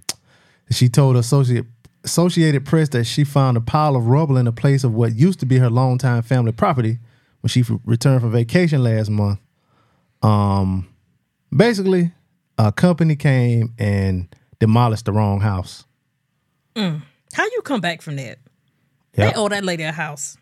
[0.71, 1.65] she told Associate
[2.05, 5.41] Associated Press that she found a pile of rubble in a place of what used
[5.41, 6.99] to be her longtime family property
[7.41, 9.39] when she f- returned from vacation last month.
[10.23, 10.89] Um,
[11.55, 12.13] basically,
[12.59, 14.29] a company came and
[14.61, 15.85] demolished the wrong house.
[16.75, 17.03] Mm.
[17.33, 18.39] How you come back from that?
[19.17, 19.35] Yep.
[19.35, 20.37] They owe that lady a house.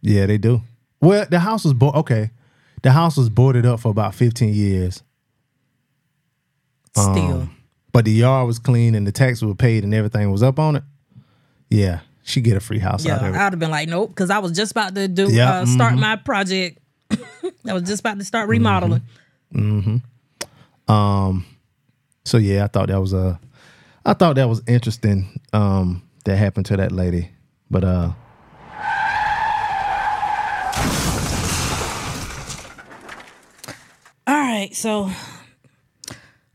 [0.00, 0.62] Yeah, they do.
[1.00, 2.30] Well, the house was bo- okay.
[2.82, 5.02] The house was boarded up for about fifteen years,
[6.96, 7.42] Still.
[7.42, 7.56] Um,
[7.92, 10.76] but the yard was clean and the taxes were paid and everything was up on
[10.76, 10.84] it.
[11.70, 14.38] Yeah, she get a free house yeah, out I'd have been like, nope, because I
[14.38, 16.00] was just about to do Yeah, uh, start mm-hmm.
[16.00, 16.78] my project.
[17.66, 19.02] I was just about to start remodeling.
[19.52, 19.96] Mm-hmm.
[19.96, 20.92] Mm-hmm.
[20.92, 21.46] Um,
[22.24, 23.38] So yeah, I thought that was a,
[24.06, 25.40] I thought that was interesting.
[25.52, 27.30] Um, that happened to that lady,
[27.70, 28.12] but uh,
[34.26, 35.10] All right, so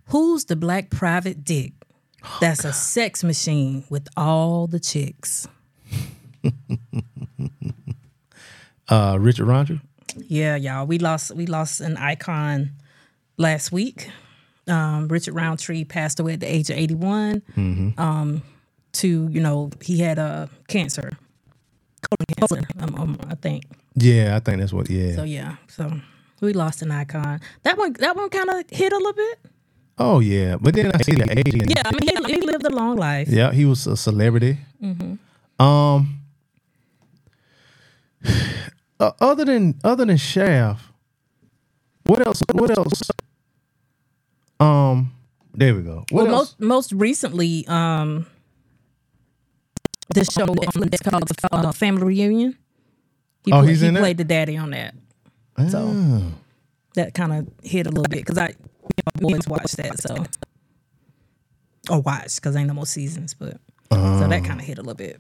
[0.08, 1.74] who's the black private dick?
[2.42, 5.48] That's a sex machine with all the chicks.
[8.90, 9.82] uh, Richard Roger.
[10.18, 10.88] Yeah, y'all.
[10.88, 12.72] We lost we lost an icon
[13.38, 14.10] last week.
[14.70, 17.42] Um, Richard Roundtree passed away at the age of 81.
[17.98, 18.42] Um,
[18.94, 21.12] to you know, he had a uh, cancer,
[22.02, 22.68] colon cancer.
[22.80, 23.64] Um, um, I think.
[23.96, 24.90] Yeah, I think that's what.
[24.90, 25.16] Yeah.
[25.16, 25.92] So yeah, so
[26.42, 27.40] we lost an icon.
[27.64, 29.40] That one, that one kind of hit a little bit.
[29.98, 31.54] oh yeah, but then I see the age.
[31.54, 33.28] and- Yeah, I mean, he, he lived a long life.
[33.30, 34.58] Yeah, he was a celebrity.
[35.60, 36.22] Um,
[39.00, 40.84] uh, other than other than Shaft,
[42.06, 42.42] what else?
[42.54, 43.10] What else?
[44.60, 45.12] Um,
[45.54, 46.06] there we go.
[46.12, 46.56] What well, else?
[46.60, 48.26] most most recently, um,
[50.14, 51.02] this show Netflix
[51.50, 52.58] called uh, Family Reunion.
[53.46, 54.00] He Oh, played, he's he in that?
[54.02, 54.96] played the daddy on that.
[55.70, 56.22] So Ah.
[56.96, 60.00] that kind of hit a little bit because I you know, boys watch that.
[60.02, 60.26] So
[61.90, 63.60] or watch because ain't no more seasons, but
[63.92, 64.28] so Uh-huh.
[64.28, 65.20] that kind of hit a little bit.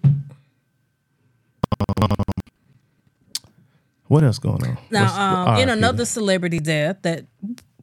[4.07, 4.77] what else going on?
[4.89, 7.25] Now, um, in another celebrity death that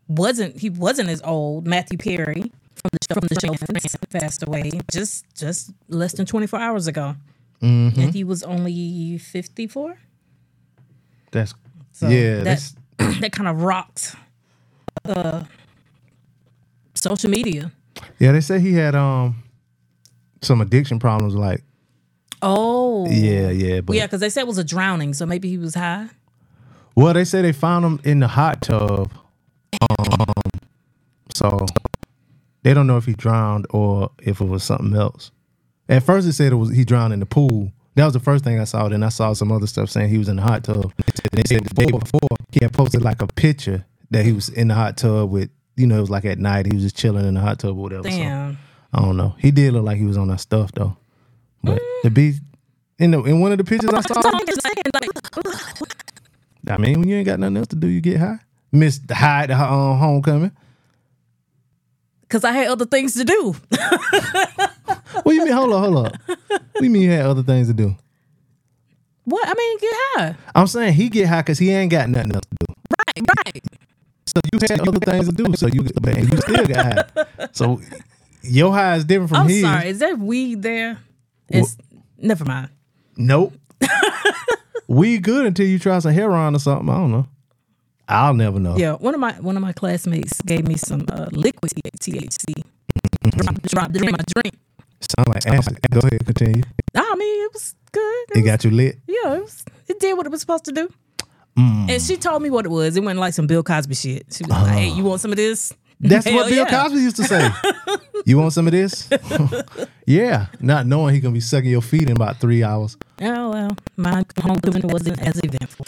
[0.09, 4.43] wasn't he wasn't as old, Matthew Perry from the show, from the show Friends passed
[4.47, 7.17] away just just less than twenty four hours ago,
[7.63, 8.01] Mm-hmm.
[8.01, 9.97] and he was only fifty four.
[11.33, 11.55] That's
[11.93, 12.37] So yeah.
[12.43, 12.75] that That's
[13.21, 14.15] that kind of rocked
[15.05, 15.45] uh,
[16.95, 17.73] social media.
[18.19, 18.33] yeah.
[18.33, 19.43] They say he had um
[20.43, 21.35] some addiction problems.
[21.35, 21.63] Like
[22.43, 23.81] Oh, yeah, yeah.
[23.81, 26.09] But yeah, because they said it was a drowning, so maybe he was high.
[26.95, 29.11] Well, they say they found him in the hot tub.
[29.81, 30.61] Um,
[31.35, 31.67] so
[32.63, 35.31] they don't know if he drowned or if it was something else.
[35.89, 37.73] At first, they said it was he drowned in the pool.
[37.95, 38.89] That was the first thing I saw.
[38.89, 40.93] Then I saw some other stuff saying he was in the hot tub.
[41.33, 44.69] They said the day before he had posted like a picture that he was in
[44.69, 45.51] the hot tub with.
[45.77, 46.65] You know, it was like at night.
[46.67, 48.11] He was just chilling in the hot tub or whatever.
[48.11, 48.59] So, Damn.
[48.93, 49.35] I don't know.
[49.39, 50.97] He did look like he was on that stuff though.
[51.63, 52.35] But the be
[52.99, 55.93] in the in one of the pictures I saw, So I'm just saying, like,
[56.71, 58.39] I mean, when you ain't got nothing else to do, you get high.
[58.73, 60.53] Miss the high at the uh, homecoming.
[62.23, 63.57] because I had other things to do.
[65.23, 65.53] What you mean?
[65.55, 66.17] Hold up, hold up.
[66.27, 67.97] What you mean you had other things to do?
[69.25, 70.37] What I mean, get high.
[70.55, 72.75] I'm saying he get high because he ain't got nothing else to do.
[72.99, 73.65] Right, right.
[74.27, 75.57] So you had other things to do.
[75.57, 77.49] So you, but you still got high.
[77.53, 77.81] So
[78.43, 79.65] your high is different from his.
[79.65, 79.81] I'm his.
[79.81, 79.89] sorry.
[79.91, 80.99] Is that weed there?
[81.49, 81.77] It's
[82.19, 82.69] never mind.
[83.17, 83.55] Nope.
[84.87, 86.89] we good until you try some heroin or something.
[86.89, 87.27] I don't know.
[88.09, 88.77] I'll never know.
[88.77, 92.63] Yeah, one of my one of my classmates gave me some uh, liquid THC.
[93.31, 94.55] Dropped dropped it my drink.
[95.01, 95.79] Sound like acid.
[95.91, 96.63] Go ahead, continue.
[96.95, 98.01] I mean, it was good.
[98.31, 98.99] It It was- got you lit.
[99.07, 100.89] yeah, it, was, it did what it was supposed to do.
[101.59, 101.91] Mm.
[101.91, 102.97] And she told me what it was.
[102.97, 104.27] It wasn't like some Bill Cosby shit.
[104.33, 106.83] She was like, "Hey, you want some of this?" That's Hell what Bill yeah.
[106.83, 107.49] Cosby used to say.
[108.27, 109.09] you want some of this?
[110.09, 112.97] Yeah, not knowing he gonna be sucking your feet in about three hours.
[113.23, 115.85] Oh well, my homecoming wasn't as eventful.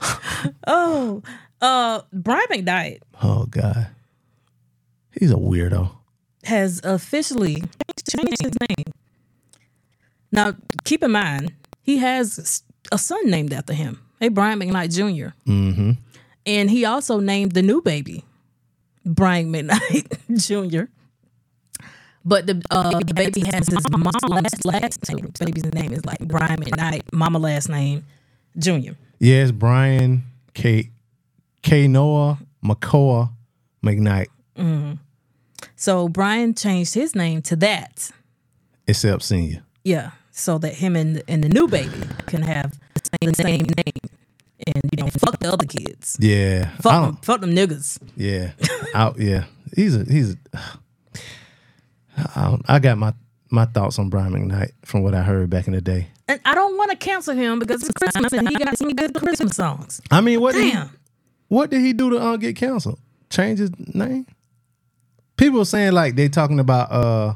[0.66, 1.22] oh,
[1.60, 3.88] uh, Brian McKnight Oh God,
[5.18, 5.90] he's a weirdo.
[6.44, 7.62] has officially
[8.08, 8.86] changed his name.
[10.32, 15.34] Now, keep in mind, he has a son named after him, a Brian McKnight junior
[15.46, 15.92] Mm-hmm.
[16.46, 18.24] And he also named the new baby
[19.04, 20.08] Brian McKnight
[20.70, 20.90] Jr.
[22.24, 25.30] But the, uh, the baby has his mom's last, last name.
[25.38, 28.04] The baby's name is like Brian McKnight, mama last name
[28.58, 28.96] Junior.
[29.20, 30.90] Yes, Brian K.
[31.62, 31.86] K.
[31.88, 33.30] Noah McCoy
[33.84, 34.94] McKnight, mm-hmm.
[35.76, 38.10] So Brian changed his name to that.
[38.86, 39.62] except senior.
[39.84, 42.78] Yeah, so that him and and the new baby can have
[43.20, 44.10] the same name,
[44.66, 46.16] and you know, fuck the other kids.
[46.20, 47.98] Yeah, Fuck them, fuck them niggas.
[48.16, 48.52] Yeah,
[48.94, 49.18] out.
[49.18, 49.44] Yeah,
[49.76, 50.36] he's a he's.
[50.54, 50.58] A,
[52.36, 53.14] I, don't- I got my
[53.50, 56.08] my thoughts on Brian McKnight from what I heard back in the day.
[56.28, 59.12] And I don't want to cancel him because it's Christmas and he got some good
[59.14, 60.00] Christmas songs.
[60.10, 60.90] I mean, what did he, Damn.
[61.48, 62.98] what did he do to uh, get canceled?
[63.28, 64.26] Change his name?
[65.36, 67.34] People are saying like they talking about uh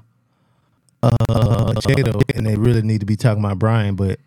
[1.03, 4.21] uh Jado and they really need to be talking about Brian, but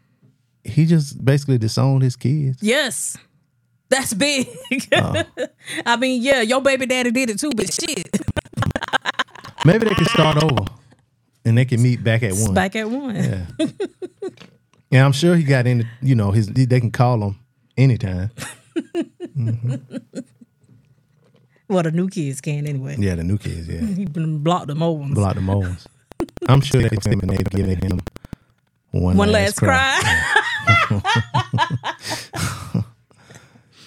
[0.63, 2.61] he just basically disowned his kids.
[2.61, 3.17] Yes.
[3.89, 4.49] That's big.
[4.93, 5.23] Oh.
[5.85, 8.09] I mean, yeah, your baby daddy did it too, but shit.
[9.63, 10.65] Maybe they can start over
[11.47, 12.53] and they can meet back at one.
[12.53, 13.15] Back at one.
[13.15, 13.45] Yeah.
[14.91, 15.87] yeah, I'm sure he got in.
[16.01, 17.39] You know, his they can call him
[17.77, 18.31] anytime.
[21.69, 22.95] Well, the new kids can anyway.
[22.97, 23.67] Yeah, the new kids.
[23.67, 25.15] Yeah, He been blocked them old ones.
[25.15, 25.85] block the moles.
[26.47, 27.99] I'm sure they him and they've given him
[28.91, 29.99] one, One last cry.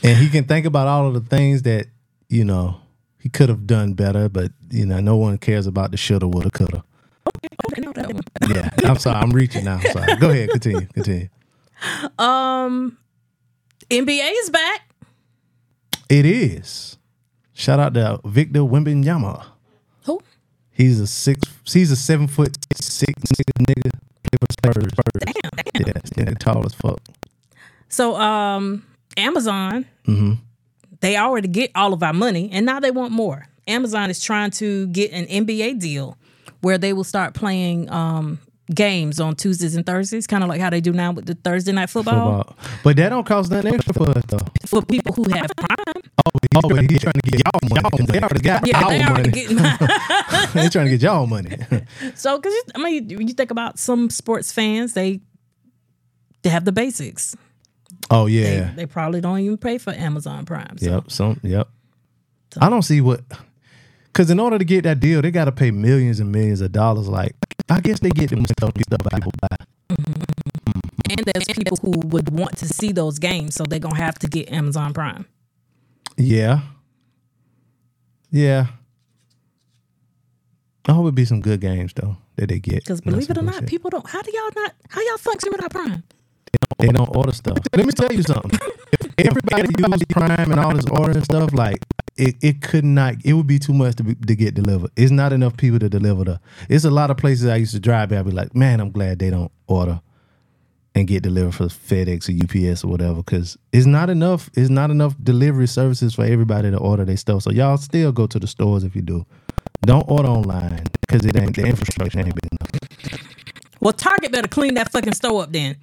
[0.03, 1.87] and he can think about all of the things that
[2.29, 2.81] you know
[3.19, 6.51] he could have done better, but you know no one cares about the shoulda, woulda,
[6.51, 6.85] coulda.
[8.49, 9.77] Yeah, I'm sorry, I'm reaching now.
[9.77, 10.17] I'm sorry.
[10.17, 11.29] Go ahead, continue, continue.
[12.19, 12.99] Um,
[13.89, 14.83] NBA is back.
[16.09, 16.99] It is.
[17.53, 19.45] Shout out to Victor Wembanyama.
[20.05, 20.21] Who?
[20.73, 21.41] He's a six.
[21.65, 23.65] He's a seven foot six nigga.
[23.65, 23.91] nigga
[24.23, 24.93] play for Spurs.
[25.21, 25.35] Damn,
[25.75, 25.87] damn.
[25.87, 25.93] Yeah,
[26.25, 27.01] nigga tall as fuck.
[27.89, 28.85] So, um,
[29.17, 30.33] Amazon, Mm-hmm.
[31.01, 33.47] they already get all of our money, and now they want more.
[33.69, 36.17] Amazon is trying to get an NBA deal
[36.61, 38.39] where they will start playing um,
[38.75, 41.73] games on Tuesdays and Thursdays, kind of like how they do now with the Thursday
[41.73, 42.57] night football, Football.
[42.85, 44.39] But that don't cost nothing extra for us though.
[44.67, 46.03] for people who have Prime.
[46.57, 48.07] Oh, but he's trying to get y'all money.
[48.07, 49.31] They already got Yeah, our they money.
[49.31, 49.57] getting.
[50.53, 51.57] They're trying to get y'all money.
[52.15, 55.21] so, because I mean, when you think about some sports fans, they
[56.43, 57.37] they have the basics.
[58.11, 58.73] oh yeah.
[58.75, 60.77] they probably don't even pay for Amazon Prime.
[60.79, 60.91] So.
[60.91, 61.11] Yep.
[61.11, 61.41] Some.
[61.43, 61.69] Yep.
[62.61, 63.21] I don't see what.
[64.13, 66.73] Because in order to get that deal, they got to pay millions and millions of
[66.73, 67.09] dollars.
[67.09, 67.35] Like,
[67.69, 69.57] I guess they get them stuff stuff people buy.
[69.91, 70.23] Mm-hmm.
[71.11, 74.29] And there's people who would want to see those games, so they're gonna have to
[74.29, 75.27] get Amazon Prime.
[76.17, 76.61] Yeah.
[78.31, 78.67] Yeah.
[80.87, 82.85] I hope it be some good games though that they get.
[82.85, 83.69] Because believe it or not, bullshit.
[83.69, 84.09] people don't.
[84.09, 84.75] How do y'all not?
[84.89, 86.05] How y'all function without Prime?
[86.53, 87.59] they don't they don't order stuff.
[87.77, 88.59] Let me tell you something.
[89.19, 91.79] If everybody used Prime and all this ordering stuff, like
[92.21, 93.15] it, it could not.
[93.25, 94.91] It would be too much to, be, to get delivered.
[94.97, 96.41] It's not enough people to deliver the.
[96.69, 98.13] It's a lot of places I used to drive.
[98.13, 100.01] I'd be like, man, I'm glad they don't order
[100.95, 104.51] and get delivered for FedEx or UPS or whatever because it's not enough.
[104.55, 107.43] It's not enough delivery services for everybody to order their stuff.
[107.43, 109.25] So y'all still go to the stores if you do.
[109.83, 113.21] Don't order online because it ain't the infrastructure ain't big enough.
[113.81, 115.77] Well, Target better clean that fucking store up then.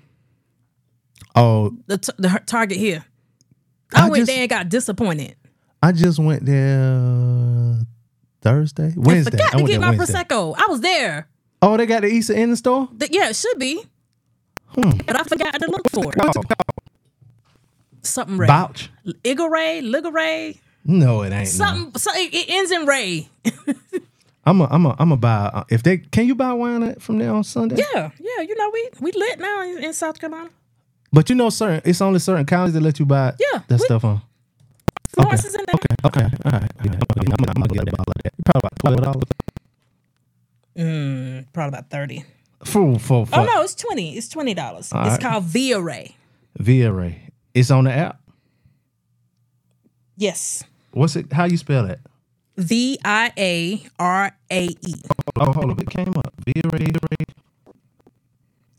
[1.36, 3.06] Oh, The, t- the Target here.
[3.96, 5.36] I, I went just- there and got disappointed.
[5.82, 7.80] I just went there
[8.42, 9.38] Thursday, Wednesday.
[9.38, 10.14] I forgot I to get my Wednesday.
[10.14, 10.56] prosecco.
[10.58, 11.28] I was there.
[11.62, 12.88] Oh, they got the Easter in the store.
[13.00, 13.84] Th- yeah, it should be.
[14.70, 14.98] Hmm.
[15.06, 16.16] But I forgot to look for it.
[16.22, 16.32] Oh,
[18.02, 18.48] Something Ray.
[18.48, 18.90] Vouch?
[19.24, 20.60] Igaray, Ligaray.
[20.86, 21.34] No, it ain't.
[21.34, 21.44] no.
[21.46, 22.00] Something.
[22.00, 23.28] So it, it ends in Ray.
[24.46, 25.52] I'm a, I'm a, I'm a buy.
[25.54, 27.76] Uh, if they can you buy wine from there on Sunday?
[27.94, 28.42] yeah, yeah.
[28.42, 30.50] You know we we lit now in, in South Carolina.
[31.12, 33.86] But you know, certain it's only certain counties that let you buy Yeah, that we-
[33.86, 34.22] stuff on.
[35.22, 35.76] Florence is in there.
[35.76, 36.72] Okay, okay, all right.
[36.84, 38.34] Yeah, okay, I'm, I'm gonna get a bottle of that.
[38.46, 39.24] Probably about twelve dollars.
[40.78, 42.24] Mm, probably about thirty.
[42.64, 44.18] For for for Oh no, it's twenty.
[44.18, 44.86] It's twenty dollars.
[44.88, 45.20] It's right.
[45.22, 46.14] called Viarae.
[46.58, 47.30] Via Ray.
[47.54, 48.20] It's on the app.
[50.16, 50.64] Yes.
[50.92, 51.32] What's it?
[51.32, 52.00] How you spell that?
[52.58, 54.94] V I A R A E.
[55.40, 56.34] Oh, hold on, it came up.
[56.46, 56.96] Viarae.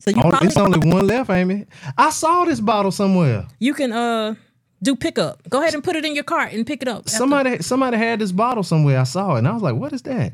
[0.00, 1.66] So you Oh, probably it's only one left, Amy.
[1.96, 3.46] I saw this bottle somewhere.
[3.60, 4.34] you can uh
[4.82, 5.48] do pickup.
[5.48, 6.98] Go ahead and put it in your cart and pick it up.
[7.00, 8.98] after- Somebody somebody had this bottle somewhere.
[9.00, 10.32] I saw it and I was like, what is that?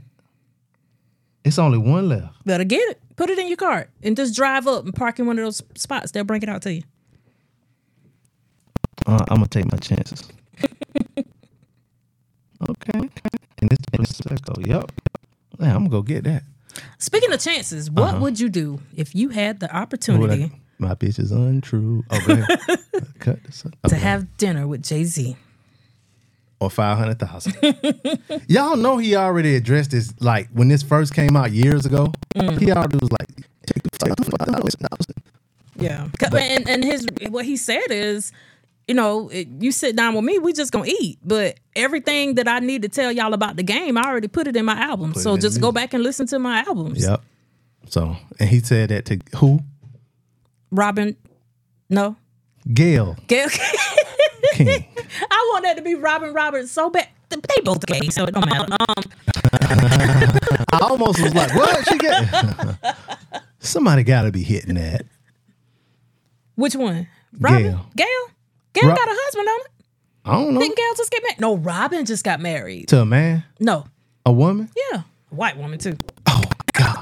[1.44, 2.44] It's only one left.
[2.46, 3.00] better get it.
[3.16, 5.62] Put it in your cart and just drive up and park in one of those
[5.76, 6.10] spots.
[6.10, 6.82] They'll bring it out to you.
[9.06, 10.28] Uh, I'm gonna take my chances.
[12.68, 12.98] okay.
[13.60, 14.66] And this Prosecco.
[14.66, 14.90] Yep.
[15.60, 16.42] Yeah, I'm gonna go get that.
[16.98, 21.30] Speaking of chances, what would you do if you had the opportunity my bitch is
[21.32, 22.04] untrue.
[22.10, 22.58] Oh, go ahead.
[23.18, 23.62] Cut this.
[23.62, 23.96] to Okay.
[23.96, 25.36] have dinner with Jay Z?
[26.60, 27.54] or five hundred thousand.
[28.48, 30.14] Y'all know he already addressed this.
[30.20, 32.58] Like when this first came out years ago, Mm.
[32.60, 33.28] he already was like,
[33.66, 35.14] "Take the five hundred thousand.
[35.76, 38.32] Yeah, and and his what he said is,
[38.88, 41.18] you know, it, you sit down with me, we just gonna eat.
[41.24, 44.56] But everything that I need to tell y'all about the game, I already put it
[44.56, 45.10] in my album.
[45.10, 45.74] It so in just go music.
[45.90, 47.02] back and listen to my albums.
[47.04, 47.20] Yep.
[47.88, 49.60] So, and he said that to who?
[50.74, 51.16] Robin,
[51.88, 52.16] no,
[52.72, 53.48] Gayle Gayle.
[54.52, 54.68] King.
[55.30, 57.08] I want that to be Robin Roberts so bad.
[57.30, 58.72] They both gay, so it don't matter.
[58.72, 59.04] Um,
[60.72, 61.88] I almost was like, what?
[61.88, 62.76] She get
[63.58, 65.04] somebody got to be hitting that.
[66.54, 67.08] which one?
[67.40, 67.62] Robin?
[67.62, 67.86] Gayle.
[67.96, 68.06] Gayle?
[68.74, 69.66] Gayle Ro- got a husband on it.
[70.26, 71.40] I don't know Didn't Gayle just get married?
[71.40, 72.88] No, Robin just got married.
[72.88, 73.86] to a man, No,
[74.24, 74.70] a woman.
[74.92, 75.96] yeah, a white woman too.
[76.26, 76.96] Oh God.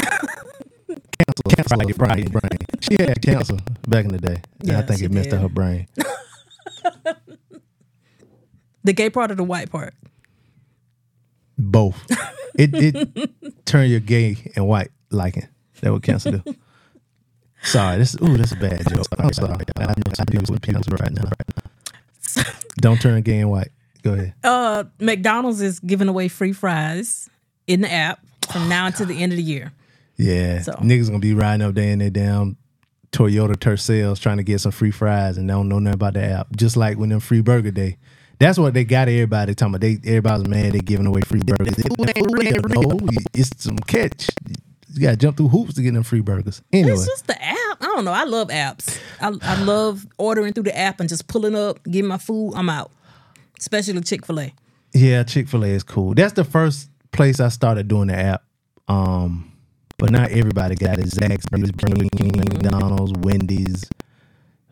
[1.26, 2.58] Cancer, cancer on your brain.
[2.80, 3.56] She had cancer
[3.88, 4.42] back in the day.
[4.62, 5.36] Yeah, I think it messed did.
[5.36, 5.88] up her brain.
[8.84, 9.94] The gay part or the white part?
[11.56, 12.04] Both.
[12.58, 15.46] It it turn your gay and white liking.
[15.82, 16.54] That what cancer do.
[17.62, 19.06] Sorry, this ooh, this is a bad joke.
[19.18, 19.64] I'm sorry.
[19.76, 21.30] I know some people with cancer right now.
[22.76, 23.70] Don't turn gay and white.
[24.02, 24.34] Go ahead.
[24.42, 27.30] Uh, McDonald's is giving away free fries
[27.68, 28.18] in the app
[28.50, 29.72] from now until the end of the year.
[30.16, 32.56] Yeah, So- niggas gonna be riding up there in their damn
[33.12, 36.24] Toyota Tercels trying to get some free fries and they don't know nothing about the
[36.24, 36.54] app.
[36.56, 37.98] Just like when them free burger day.
[38.38, 39.82] That's what they got everybody talking about.
[39.82, 41.78] They everybody's mad they giving away free burgers.
[41.78, 42.82] Ooh, they ain't real.
[42.82, 42.98] No,
[43.34, 44.28] it's some catch.
[44.94, 46.60] You gotta jump through hoops to get them free burgers.
[46.72, 47.78] Anyway, It's just the app.
[47.80, 48.12] I don't know.
[48.12, 48.98] I love apps.
[49.20, 52.54] I, I love ordering through the app and just pulling up, getting my food.
[52.56, 52.90] I'm out.
[53.58, 54.54] Especially Chick Fil A.
[54.92, 56.14] yeah, Chick Fil A is cool.
[56.14, 58.42] That's the first place I started doing the app.
[58.88, 59.51] Um,
[60.02, 61.06] but not everybody got it.
[61.06, 63.88] Zaxby's, Burger King, McDonald's, Wendy's,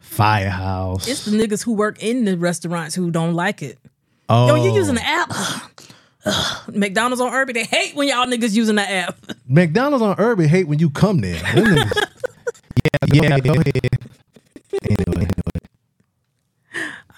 [0.01, 1.07] Firehouse.
[1.07, 3.79] It's the niggas who work in the restaurants who don't like it.
[4.29, 4.75] oh, Yo, you oh.
[4.75, 5.31] using the app?
[6.75, 9.25] McDonald's on Irby, they hate when y'all niggas using the app.
[9.47, 11.37] McDonald's on Irby hate when you come there.
[11.37, 11.93] Niggas-
[13.13, 13.89] yeah, yeah, go ahead.
[14.83, 15.29] Anyway,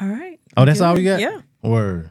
[0.03, 0.39] All right.
[0.59, 1.19] oh, that's all we got.
[1.19, 1.41] Yeah.
[1.63, 2.11] Word.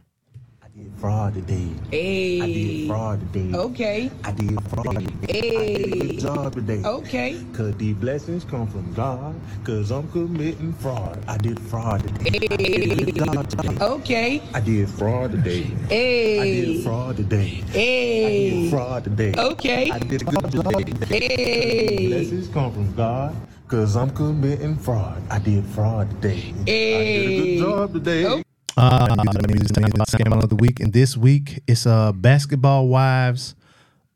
[1.01, 1.67] Fraud today.
[1.89, 3.57] I did fraud today.
[3.57, 5.07] Okay, I did fraud today.
[5.25, 6.81] I did a good job today.
[6.85, 7.43] okay.
[7.53, 9.33] Cause the blessings come from God.
[9.63, 11.17] Cause I'm committing fraud.
[11.27, 12.37] I did fraud today.
[12.51, 12.55] I
[12.93, 13.77] did a job today.
[13.81, 14.41] Okay.
[14.53, 15.63] I did fraud today.
[15.65, 16.61] I Hey.
[16.65, 17.63] did fraud today.
[17.69, 19.33] I did fraud today.
[19.35, 19.89] Okay.
[19.89, 21.19] I did a good job today.
[21.19, 22.07] Hey.
[22.09, 23.35] Blessings come from God.
[23.67, 25.19] Cause I'm committing fraud.
[25.31, 26.53] I did fraud today.
[26.67, 26.93] Hey.
[26.93, 28.43] I did a good job today.
[28.77, 33.55] Uh, of the week, and this week it's uh basketball wives.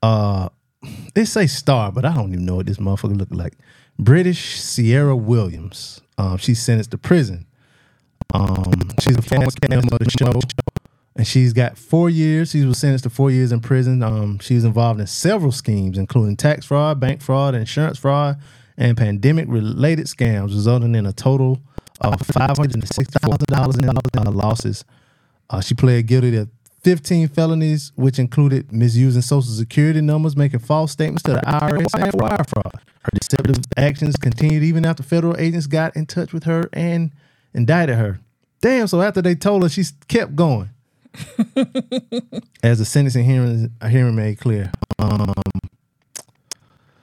[0.02, 0.50] Uh,
[1.14, 3.54] they say star, but I don't even know what this motherfucker looked like.
[4.00, 6.02] Brittish Sierra Williams.
[6.18, 7.46] Um, she's sentenced to prison.
[8.34, 8.64] Um,
[9.00, 10.40] she's a former of the show,
[11.16, 12.52] and she's got four years.
[12.52, 14.04] She was sentenced to four years in prison.
[14.04, 18.38] Um, she was involved in several schemes, including tax fraud, bank fraud, insurance fraud,
[18.78, 21.60] and pandemic-related scams, resulting in a total
[22.02, 24.84] of five hundred and sixty thousand dollars in uh, losses.
[25.50, 26.50] Uh, she pled guilty to
[26.84, 32.14] 15 felonies, which included misusing social security numbers, making false statements to the IRS, and
[32.14, 32.74] wire fraud.
[33.02, 37.12] Her deceptive actions continued even after federal agents got in touch with her and
[37.56, 38.20] indicted her.
[38.62, 40.70] Damn, so after they told her, she kept going.
[42.64, 44.72] As the sentencing hearing, hearing made clear.
[45.00, 45.34] Um,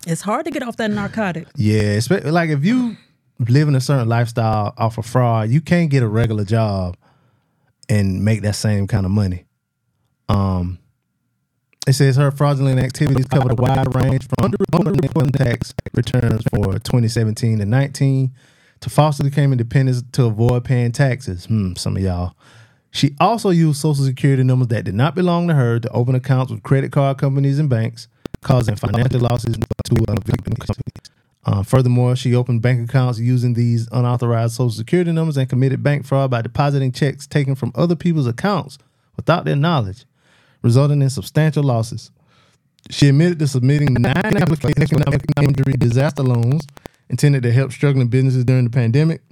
[0.07, 1.49] It's hard to get off that narcotic.
[1.57, 2.97] yeah, like if you
[3.49, 6.97] living a certain lifestyle off of fraud, you can't get a regular job
[7.89, 9.45] and make that same kind of money.
[10.29, 10.79] Um,
[11.87, 16.75] it says her fraudulent activities covered a wide range from underreporting income tax returns for
[16.75, 18.33] 2017 to 19
[18.81, 21.47] to falsely claiming dependents to avoid paying taxes.
[21.47, 22.35] Hmm, some of y'all.
[22.91, 26.53] She also used social security numbers that did not belong to her to open accounts
[26.53, 28.07] with credit card companies and banks,
[28.43, 31.12] causing financial losses to other companies.
[31.45, 36.07] Uh, furthermore, she opened bank accounts using these unauthorized social security numbers and committed bank
[36.07, 38.79] fraud by depositing checks taken from other people's accounts
[39.17, 40.05] without their knowledge,
[40.63, 42.11] resulting in substantial losses.
[42.91, 46.67] She admitted to submitting nine applications for economic injury disaster loans
[47.09, 49.23] intended to help struggling businesses during the pandemic.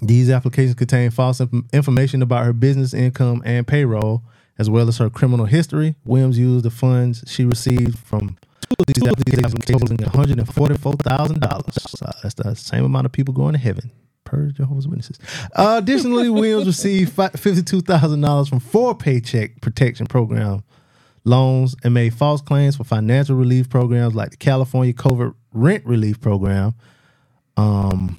[0.00, 4.22] These applications contain false inf- information about her business income and payroll,
[4.58, 5.94] as well as her criminal history.
[6.04, 8.36] Williams used the funds she received from
[8.68, 12.02] two of these applications, totaling $144,000.
[12.02, 13.90] Uh, that's the same amount of people going to heaven,
[14.24, 15.18] per Jehovah's Witnesses.
[15.54, 20.62] Uh, additionally, Williams received $52,000 from four paycheck protection program
[21.24, 26.20] loans and made false claims for financial relief programs like the California COVID Rent Relief
[26.20, 26.74] Program.
[27.56, 28.18] Um,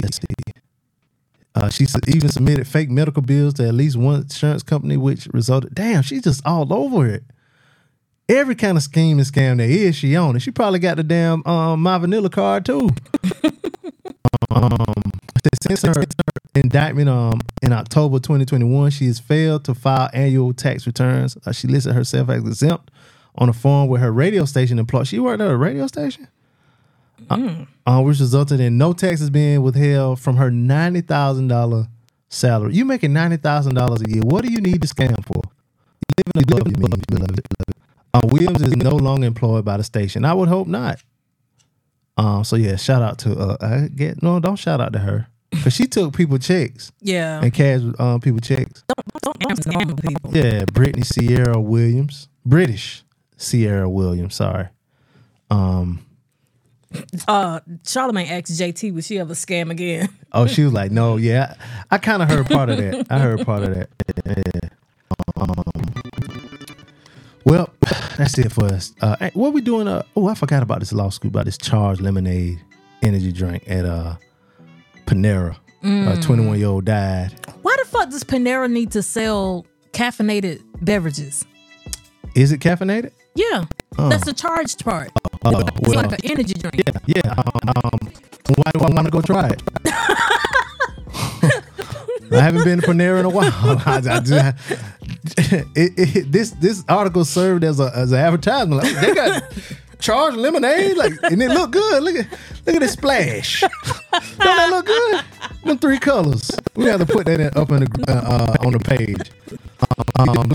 [0.00, 0.60] let's see.
[1.54, 5.74] Uh, she even submitted fake medical bills to at least one insurance company, which resulted.
[5.74, 7.24] Damn, she's just all over it.
[8.28, 10.40] Every kind of scheme and scam there is, she on it.
[10.40, 12.88] She probably got the damn um, my vanilla card too.
[14.50, 14.94] um,
[15.62, 16.04] since her
[16.54, 21.36] indictment um in October 2021, she has failed to file annual tax returns.
[21.44, 22.90] Uh, she listed herself as exempt
[23.34, 25.04] on a form with her radio station employee.
[25.04, 26.28] She worked at a radio station
[27.30, 31.88] uh, uh, which resulted in no taxes being withheld from her ninety thousand dollar
[32.28, 32.74] salary.
[32.74, 34.22] You making ninety thousand dollars a year?
[34.22, 35.42] What do you need to scam for?
[36.18, 37.71] You live in a love you mean, beloved.
[38.14, 40.24] Uh, Williams is no longer employed by the station.
[40.24, 41.02] I would hope not.
[42.16, 42.44] Um.
[42.44, 43.56] So yeah, shout out to uh.
[43.60, 47.40] I get no, don't shout out to her because she took people checks Yeah.
[47.42, 48.84] and cash um people checks.
[49.22, 50.30] Don't scam people.
[50.36, 53.02] Yeah, Brittany Sierra Williams, Brittish
[53.38, 54.34] Sierra Williams.
[54.34, 54.68] Sorry.
[55.50, 56.04] Um.
[57.26, 60.10] Uh, Charlemagne asked JT, would she ever scam again?
[60.30, 61.54] Oh, she was like, no, yeah.
[61.90, 63.06] I, I kind of heard part of that.
[63.10, 63.88] I heard part of that.
[64.26, 64.68] Yeah.
[68.22, 68.92] That's it for us.
[69.00, 69.88] Uh, what we doing?
[69.88, 72.60] Uh, oh, I forgot about this law school about this charged lemonade
[73.02, 74.16] energy drink at uh
[75.06, 75.56] Panera.
[75.84, 77.32] A 21 year old died.
[77.62, 81.44] Why the fuck does Panera need to sell caffeinated beverages?
[82.36, 83.10] Is it caffeinated?
[83.34, 83.64] Yeah,
[83.96, 85.10] that's the charged part.
[85.44, 86.82] Oh, It's well, like an energy drink.
[87.06, 87.34] yeah.
[87.36, 87.98] Um, um,
[88.56, 89.62] why do I want to go try it?
[92.32, 93.52] I haven't been to Panera in a while.
[93.52, 94.56] I, I just,
[95.38, 98.82] it, it, this this article served as a as an advertisement.
[98.82, 99.42] Like, they got
[100.00, 102.02] charged lemonade, like, and it look good.
[102.02, 102.26] Look at
[102.66, 103.60] look at the splash.
[103.60, 105.22] Don't that look good?
[105.64, 106.50] Them three colors.
[106.74, 109.30] We have to put that in, up in the uh, uh, on the page.
[110.18, 110.50] Um,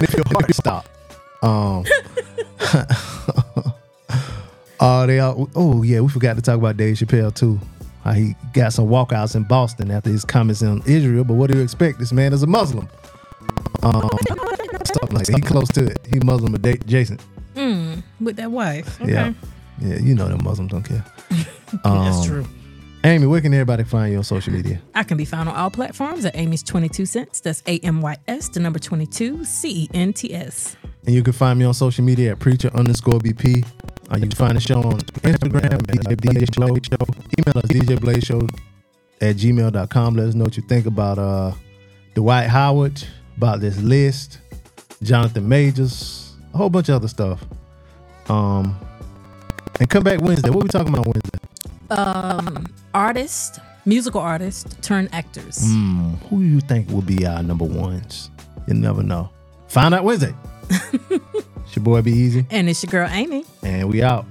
[0.00, 0.86] if your heart stop.
[1.42, 1.84] Um.
[4.80, 7.58] Oh, they all, oh yeah, we forgot to talk about Dave Chappelle too.
[8.04, 11.24] How he got some walkouts in Boston after his comments on Israel.
[11.24, 11.98] But what do you expect?
[11.98, 12.88] This man is a Muslim.
[13.82, 14.08] Um,
[14.84, 15.34] stuff like that.
[15.34, 15.98] He close to it.
[16.10, 17.22] He Muslim adjacent.
[18.20, 19.00] With that wife.
[19.00, 19.12] Okay.
[19.12, 19.32] Yeah,
[19.80, 19.98] yeah.
[19.98, 21.04] You know them Muslims don't care.
[21.30, 22.46] That's Um, true.
[23.04, 24.80] Amy, where can everybody find you on social media?
[24.94, 27.40] I can be found on all platforms at Amy's 22 cents.
[27.40, 30.76] That's A M Y S, the number 22, C E N T S.
[31.06, 33.64] And you can find me on social media at preacher underscore BP.
[34.10, 36.48] Uh, you can find the show on Instagram DJ Blaze
[36.88, 37.06] Show.
[37.38, 38.40] Email us DJ Blaze Show
[39.20, 40.14] at gmail.com.
[40.14, 41.52] Let us know what you think about uh,
[42.14, 43.02] Dwight Howard,
[43.36, 44.38] about this list,
[45.02, 47.44] Jonathan Majors, a whole bunch of other stuff.
[48.28, 48.78] Um,
[49.78, 50.50] and come back Wednesday.
[50.50, 51.38] What we talking about Wednesday?
[51.90, 55.58] Um, artist, musical artist, turn actors.
[55.62, 58.30] Hmm, who you think will be our number ones?
[58.66, 59.30] You never know.
[59.68, 60.34] Find out Wednesday.
[61.68, 63.44] it's your boy B-Eazy, And it's your girl Amy.
[63.62, 64.24] and we out.